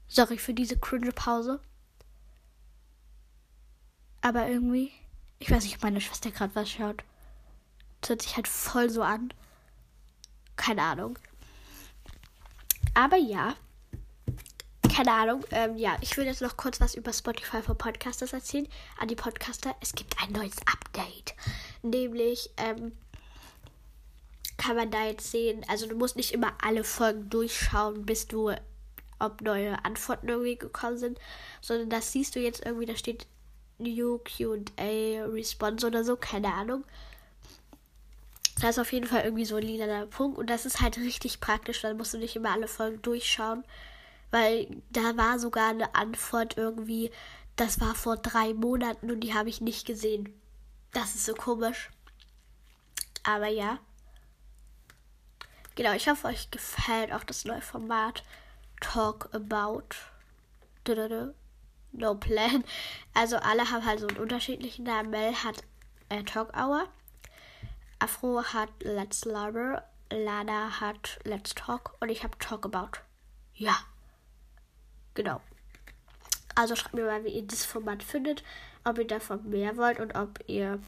Sorry 0.08 0.38
für 0.38 0.54
diese 0.54 0.78
cringe 0.78 1.12
Pause. 1.12 1.62
Aber 4.22 4.48
irgendwie, 4.48 4.92
ich 5.40 5.50
weiß 5.50 5.64
nicht, 5.64 5.78
ob 5.78 5.84
meine 5.84 6.02
Schwester 6.02 6.32
gerade 6.32 6.54
was 6.54 6.70
schaut. 6.70 7.04
Das 8.02 8.10
hört 8.10 8.22
sich 8.22 8.36
halt 8.36 8.48
voll 8.48 8.90
so 8.90 9.04
an. 9.04 9.34
Keine 10.56 10.82
Ahnung. 10.82 11.18
Aber 12.94 13.18
ja. 13.18 13.56
Keine 14.94 15.14
Ahnung. 15.14 15.46
Ähm, 15.52 15.78
ja, 15.78 15.98
ich 16.02 16.18
will 16.18 16.26
jetzt 16.26 16.42
noch 16.42 16.58
kurz 16.58 16.82
was 16.82 16.96
über 16.96 17.14
Spotify 17.14 17.62
für 17.62 17.76
Podcasters 17.76 18.34
erzählen. 18.34 18.68
An 19.00 19.08
die 19.08 19.16
Podcaster. 19.16 19.76
Es 19.82 19.94
gibt 19.94 20.16
ein 20.22 20.34
neues 20.34 20.58
Update. 20.66 21.36
Nämlich, 21.84 22.50
ähm, 22.58 22.92
kann 24.62 24.76
man 24.76 24.92
da 24.92 25.06
jetzt 25.06 25.32
sehen, 25.32 25.66
also 25.68 25.88
du 25.88 25.96
musst 25.96 26.16
nicht 26.16 26.34
immer 26.34 26.54
alle 26.62 26.84
Folgen 26.84 27.32
durchschauen, 27.32 28.06
bis 28.06 28.28
du, 28.28 28.52
ob 29.18 29.42
neue 29.42 29.84
Antworten 29.84 30.30
irgendwie 30.30 30.56
gekommen 30.56 31.00
sind, 31.00 31.20
sondern 31.62 31.90
das 31.90 32.12
siehst 32.12 32.36
du 32.36 32.40
jetzt 32.40 32.64
irgendwie, 32.64 32.86
da 32.86 32.96
steht 32.96 33.26
New 33.80 34.20
QA 34.20 35.26
Response 35.26 35.88
oder 35.88 36.04
so, 36.04 36.16
keine 36.16 36.54
Ahnung. 36.54 36.84
Da 38.62 38.69
ist 38.69 38.78
auf 38.78 38.93
jeden 38.93 39.08
Fall 39.08 39.24
irgendwie 39.24 39.45
so 39.45 39.56
ein 39.56 39.63
lila 39.63 40.06
Punkt 40.06 40.38
und 40.38 40.47
das 40.47 40.67
ist 40.67 40.82
halt 40.82 40.97
richtig 40.97 41.39
praktisch. 41.39 41.82
Dann 41.82 41.97
musst 41.97 42.13
du 42.13 42.19
nicht 42.19 42.36
immer 42.36 42.52
alle 42.52 42.67
Folgen 42.67 43.02
durchschauen, 43.02 43.63
weil 44.30 44.67
da 44.91 45.17
war 45.17 45.39
sogar 45.39 45.69
eine 45.69 45.95
Antwort 45.95 46.58
irgendwie, 46.58 47.10
das 47.56 47.82
war 47.82 47.95
vor 47.95 48.17
drei 48.17 48.54
Monaten 48.54 49.10
und 49.10 49.21
die 49.21 49.34
habe 49.34 49.50
ich 49.50 49.62
nicht 49.62 49.88
gesehen. 49.88 50.39
Das 50.93 51.15
ist 51.15 51.26
so 51.26 51.34
komisch. 51.34 51.89
Aber 53.24 53.47
ja. 53.47 53.80
Genau, 55.74 55.93
ich 55.93 56.08
hoffe, 56.08 56.28
euch 56.28 56.52
gefällt 56.52 57.13
auch 57.13 57.24
das 57.24 57.45
neue 57.45 57.62
Format 57.62 58.24
Talk 58.80 59.30
About. 59.34 59.95
No 61.93 62.15
Plan. 62.15 62.63
Also 63.13 63.38
alle 63.38 63.69
haben 63.71 63.86
halt 63.86 64.00
so 64.00 64.08
einen 64.08 64.17
unterschiedlichen 64.17 64.84
Namen. 64.84 65.10
Mel 65.10 65.34
hat 65.36 65.63
äh, 66.10 66.24
Talk 66.24 66.56
Hour. 66.56 66.88
Afro 68.02 68.44
hat 68.44 68.72
Let's 68.82 69.26
Lover, 69.26 69.84
Lana 70.12 70.82
hat 70.82 71.20
Let's 71.24 71.54
Talk 71.54 71.96
und 72.00 72.10
ich 72.10 72.24
habe 72.24 72.36
Talk 72.40 72.66
About. 72.66 73.00
Ja. 73.54 73.78
Genau. 75.14 75.40
Also 76.56 76.76
schreibt 76.76 76.96
mir 76.96 77.06
mal, 77.06 77.24
wie 77.24 77.30
ihr 77.30 77.46
das 77.46 77.64
Format 77.64 78.02
findet, 78.02 78.44
ob 78.84 78.98
ihr 78.98 79.06
davon 79.06 79.48
mehr 79.48 79.78
wollt 79.78 80.00
und 80.00 80.16
ob 80.16 80.40
ihr 80.48 80.80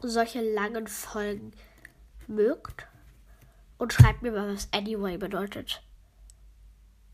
solche 0.00 0.40
langen 0.40 0.88
Folgen 0.88 1.52
mögt. 2.26 2.88
Und 3.78 3.92
schreibt 3.92 4.22
mir 4.22 4.32
mal, 4.32 4.52
was 4.52 4.68
Anyway 4.72 5.16
bedeutet. 5.16 5.80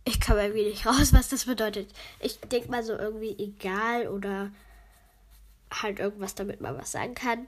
Ich 0.04 0.20
kann 0.20 0.36
mir 0.36 0.54
wenig 0.54 0.86
raus, 0.86 1.12
was 1.12 1.28
das 1.28 1.44
bedeutet. 1.44 1.92
Ich 2.18 2.40
denke 2.40 2.70
mal 2.70 2.82
so 2.82 2.96
irgendwie 2.96 3.36
egal 3.38 4.08
oder 4.08 4.52
halt 5.70 5.98
irgendwas, 5.98 6.34
damit 6.34 6.62
man 6.62 6.78
was 6.78 6.92
sagen 6.92 7.14
kann. 7.14 7.46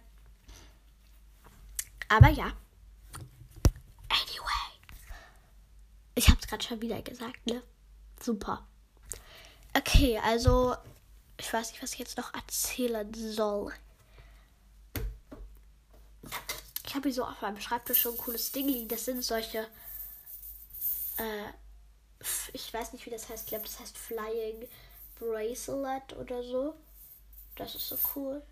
Aber 2.08 2.28
ja. 2.28 2.52
Anyway. 4.08 4.70
Ich 6.14 6.28
hab's 6.28 6.46
gerade 6.46 6.64
schon 6.64 6.80
wieder 6.80 7.00
gesagt, 7.02 7.46
ne? 7.46 7.62
Super. 8.20 8.66
Okay, 9.76 10.18
also 10.18 10.76
ich 11.38 11.52
weiß 11.52 11.72
nicht, 11.72 11.82
was 11.82 11.92
ich 11.92 11.98
jetzt 11.98 12.16
noch 12.16 12.34
erzählen 12.34 13.12
soll. 13.14 13.72
Ich 16.84 16.94
habe 16.94 17.08
hier 17.08 17.14
so 17.14 17.24
auf 17.24 17.40
meinem 17.42 17.60
Schreibtisch 17.60 18.00
schon 18.00 18.14
ein 18.14 18.18
cooles 18.18 18.50
Ding 18.50 18.66
liegen. 18.66 18.88
Das 18.88 19.04
sind 19.04 19.22
solche. 19.22 19.68
Äh, 21.18 21.52
ich 22.52 22.72
weiß 22.72 22.92
nicht, 22.92 23.06
wie 23.06 23.10
das 23.10 23.28
heißt. 23.28 23.44
Ich 23.44 23.48
glaube, 23.48 23.66
das 23.66 23.78
heißt 23.78 23.96
Flying 23.96 24.68
Bracelet 25.18 26.14
oder 26.18 26.42
so. 26.42 26.74
Das 27.56 27.74
ist 27.74 27.88
so 27.88 27.98
cool. 28.14 28.42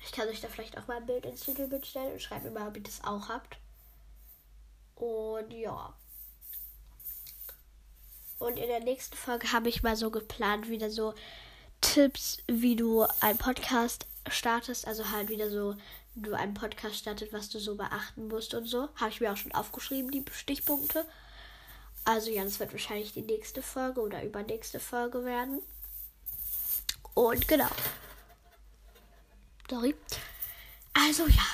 Ich 0.00 0.12
kann 0.12 0.28
euch 0.28 0.40
da 0.40 0.48
vielleicht 0.48 0.78
auch 0.78 0.86
mal 0.86 0.98
ein 0.98 1.06
Bild 1.06 1.24
ins 1.24 1.40
Titelbild 1.40 1.86
stellen 1.86 2.12
und 2.12 2.22
schreibt 2.22 2.44
mir 2.44 2.50
mal, 2.50 2.68
ob 2.68 2.76
ihr 2.76 2.82
das 2.82 3.02
auch 3.04 3.28
habt. 3.28 3.56
Und 4.94 5.50
ja. 5.52 5.94
Und 8.38 8.58
in 8.58 8.68
der 8.68 8.80
nächsten 8.80 9.16
Folge 9.16 9.52
habe 9.52 9.68
ich 9.68 9.82
mal 9.82 9.96
so 9.96 10.10
geplant, 10.10 10.68
wieder 10.68 10.90
so 10.90 11.14
Tipps, 11.80 12.38
wie 12.46 12.76
du 12.76 13.06
einen 13.20 13.38
Podcast 13.38 14.06
startest. 14.28 14.86
Also 14.86 15.10
halt 15.10 15.28
wieder 15.28 15.50
so, 15.50 15.76
du 16.14 16.34
einen 16.34 16.54
Podcast 16.54 16.96
startest, 16.96 17.32
was 17.32 17.48
du 17.48 17.58
so 17.58 17.76
beachten 17.76 18.28
musst 18.28 18.54
und 18.54 18.66
so. 18.66 18.88
Habe 18.96 19.10
ich 19.10 19.20
mir 19.20 19.32
auch 19.32 19.36
schon 19.36 19.52
aufgeschrieben, 19.52 20.10
die 20.10 20.24
Stichpunkte. 20.32 21.06
Also 22.04 22.30
ja, 22.30 22.44
das 22.44 22.60
wird 22.60 22.72
wahrscheinlich 22.72 23.12
die 23.12 23.22
nächste 23.22 23.62
Folge 23.62 24.00
oder 24.00 24.22
übernächste 24.22 24.80
Folge 24.80 25.24
werden. 25.24 25.60
Und 27.14 27.48
genau. 27.48 27.68
Sorry. 29.68 29.94
Also 30.94 31.26
ja. 31.26 31.46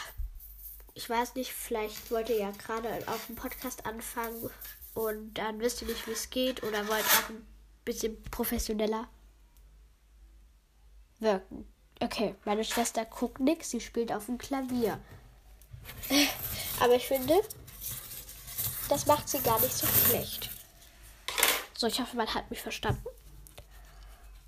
Ich 0.94 1.08
weiß 1.08 1.34
nicht, 1.36 1.52
vielleicht 1.52 2.10
wollt 2.10 2.28
ihr 2.28 2.38
ja 2.38 2.50
gerade 2.50 2.88
auf 3.08 3.26
dem 3.26 3.36
Podcast 3.36 3.86
anfangen 3.86 4.50
und 4.94 5.34
dann 5.34 5.58
wisst 5.58 5.80
ihr 5.80 5.88
nicht, 5.88 6.06
wie 6.06 6.12
es 6.12 6.28
geht 6.28 6.62
oder 6.62 6.86
wollt 6.86 7.04
auch 7.04 7.30
ein 7.30 7.46
bisschen 7.84 8.22
professioneller 8.24 9.08
wirken. 11.18 11.66
Okay, 12.00 12.34
meine 12.44 12.64
Schwester 12.64 13.04
guckt 13.04 13.40
nichts, 13.40 13.70
sie 13.70 13.80
spielt 13.80 14.12
auf 14.12 14.26
dem 14.26 14.36
Klavier. 14.36 15.00
Aber 16.80 16.94
ich 16.94 17.06
finde, 17.06 17.40
das 18.88 19.06
macht 19.06 19.28
sie 19.28 19.40
gar 19.40 19.60
nicht 19.60 19.72
so 19.72 19.86
schlecht. 19.86 20.50
So, 21.74 21.86
ich 21.86 22.00
hoffe, 22.00 22.16
man 22.16 22.32
hat 22.34 22.50
mich 22.50 22.60
verstanden. 22.60 23.06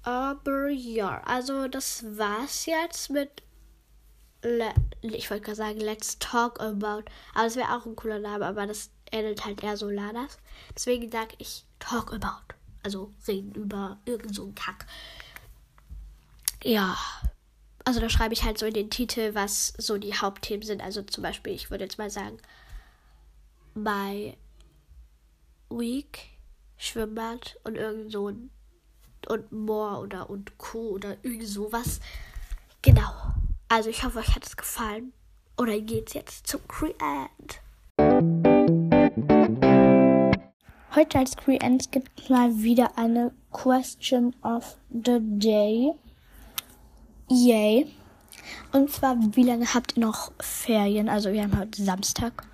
Aber 0.03 0.69
ja, 0.69 1.23
also 1.25 1.69
das 1.69 2.05
war's 2.19 2.67
jetzt 2.67 3.09
mit. 3.09 3.43
Ich 5.03 5.31
wollte 5.31 5.45
gerade 5.45 5.57
sagen, 5.57 5.81
let's 5.81 6.19
talk 6.19 6.61
about. 6.61 7.05
Aber 7.35 7.45
das 7.45 7.57
wäre 7.57 7.77
auch 7.77 7.87
ein 7.87 7.97
cooler 7.97 8.19
Name, 8.19 8.47
aber 8.47 8.67
das 8.67 8.91
endet 9.11 9.45
halt 9.45 9.63
eher 9.63 9.77
so 9.77 9.89
Ladas. 9.89 10.39
Deswegen 10.75 11.11
sage 11.11 11.35
ich 11.39 11.65
talk 11.79 12.13
about. 12.13 12.55
Also 12.83 13.13
reden 13.27 13.53
über 13.53 13.99
irgend 14.05 14.35
so 14.35 14.45
einen 14.45 14.55
Kack. 14.55 14.87
Ja. 16.63 16.97
Also 17.85 18.01
da 18.01 18.09
schreibe 18.09 18.35
ich 18.35 18.45
halt 18.45 18.59
so 18.59 18.67
in 18.67 18.75
den 18.75 18.91
Titel, 18.91 19.35
was 19.35 19.75
so 19.79 19.99
die 19.99 20.15
Hauptthemen 20.15 20.63
sind. 20.63 20.83
Also 20.83 21.03
zum 21.03 21.23
Beispiel, 21.23 21.53
ich 21.53 21.71
würde 21.71 21.85
jetzt 21.85 21.99
mal 21.99 22.11
sagen, 22.11 22.39
my 23.75 24.37
week, 25.71 26.31
Schwimmbad 26.77 27.59
und 27.65 27.77
irgend 27.77 28.13
so 28.13 28.29
ein 28.29 28.51
und 29.29 29.53
more 29.53 29.99
oder 30.01 30.29
und 30.29 30.59
co 30.59 30.91
oder 30.91 31.17
irgend 31.23 31.47
sowas. 31.47 32.01
Genau. 32.83 33.35
Also 33.69 33.91
ich 33.91 34.05
hoffe, 34.05 34.19
euch 34.19 34.35
hat 34.35 34.47
es 34.47 34.57
gefallen. 34.57 35.13
Oder 35.59 35.81
geht's 35.81 36.15
jetzt 36.15 36.47
zum 36.47 36.61
Create? 36.69 37.61
Heute 40.95 41.19
als 41.19 41.37
Create 41.37 41.91
gibt 41.91 42.21
es 42.21 42.29
mal 42.29 42.57
wieder 42.63 42.97
eine 42.97 43.33
Question 43.53 44.35
of 44.43 44.77
the 44.91 45.19
Day. 45.21 45.93
Yay. 47.29 47.87
Und 48.73 48.91
zwar, 48.91 49.17
wie 49.35 49.45
lange 49.45 49.73
habt 49.73 49.97
ihr 49.97 50.05
noch 50.05 50.33
Ferien? 50.41 51.09
Also 51.09 51.33
wir 51.33 51.43
haben 51.43 51.59
heute 51.59 51.83
Samstag 51.83 52.45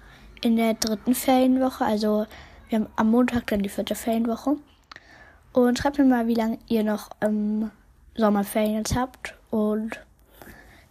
in 0.42 0.56
der 0.56 0.74
dritten 0.74 1.14
Ferienwoche. 1.14 1.84
Also 1.84 2.26
wir 2.68 2.78
haben 2.78 2.88
am 2.96 3.10
Montag 3.10 3.48
dann 3.48 3.62
die 3.62 3.68
vierte 3.68 3.94
Ferienwoche. 3.94 4.56
Und 5.52 5.78
schreibt 5.78 5.98
mir 5.98 6.04
mal, 6.04 6.28
wie 6.28 6.34
lange 6.34 6.58
ihr 6.68 6.84
noch 6.84 7.10
ähm, 7.20 7.70
Sommerferien 8.14 8.76
jetzt 8.76 8.94
habt. 8.94 9.34
Und 9.50 10.00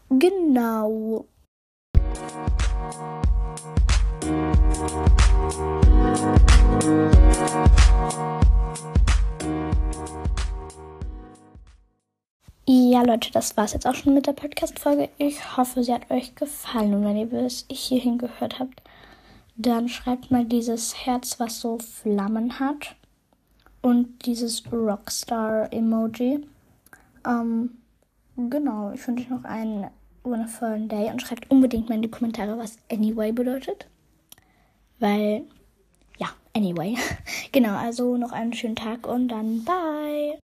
genau. 0.09 1.25
Ja, 12.71 13.01
Leute, 13.01 13.31
das 13.31 13.57
war's 13.57 13.73
jetzt 13.73 13.87
auch 13.87 13.95
schon 13.95 14.13
mit 14.13 14.27
der 14.27 14.33
Podcast-Folge. 14.33 15.09
Ich 15.17 15.57
hoffe, 15.57 15.83
sie 15.83 15.93
hat 15.93 16.11
euch 16.11 16.35
gefallen. 16.35 16.93
Und 16.93 17.03
wenn 17.03 17.17
ihr 17.17 17.25
bis 17.25 17.65
hierhin 17.69 18.17
gehört 18.19 18.59
habt, 18.59 18.81
dann 19.55 19.89
schreibt 19.89 20.31
mal 20.31 20.45
dieses 20.45 21.05
Herz, 21.05 21.39
was 21.39 21.61
so 21.61 21.79
Flammen 21.79 22.59
hat 22.59 22.95
und 23.81 24.25
dieses 24.25 24.63
Rockstar-Emoji. 24.71 26.45
Ähm, 27.27 27.71
genau, 28.37 28.91
ich 28.93 29.07
wünsche 29.07 29.23
euch 29.23 29.29
noch 29.29 29.43
einen 29.43 29.89
wundervollen 30.23 30.89
Day 30.89 31.09
und 31.09 31.21
schreibt 31.21 31.49
unbedingt 31.49 31.89
mal 31.89 31.95
in 31.95 32.01
die 32.01 32.11
Kommentare, 32.11 32.57
was 32.57 32.77
Anyway 32.91 33.31
bedeutet. 33.31 33.87
Weil, 34.99 35.43
ja, 36.17 36.29
Anyway. 36.53 36.97
genau, 37.51 37.75
also 37.77 38.17
noch 38.17 38.31
einen 38.31 38.53
schönen 38.53 38.75
Tag 38.75 39.07
und 39.07 39.29
dann 39.29 39.63
bye. 39.63 40.39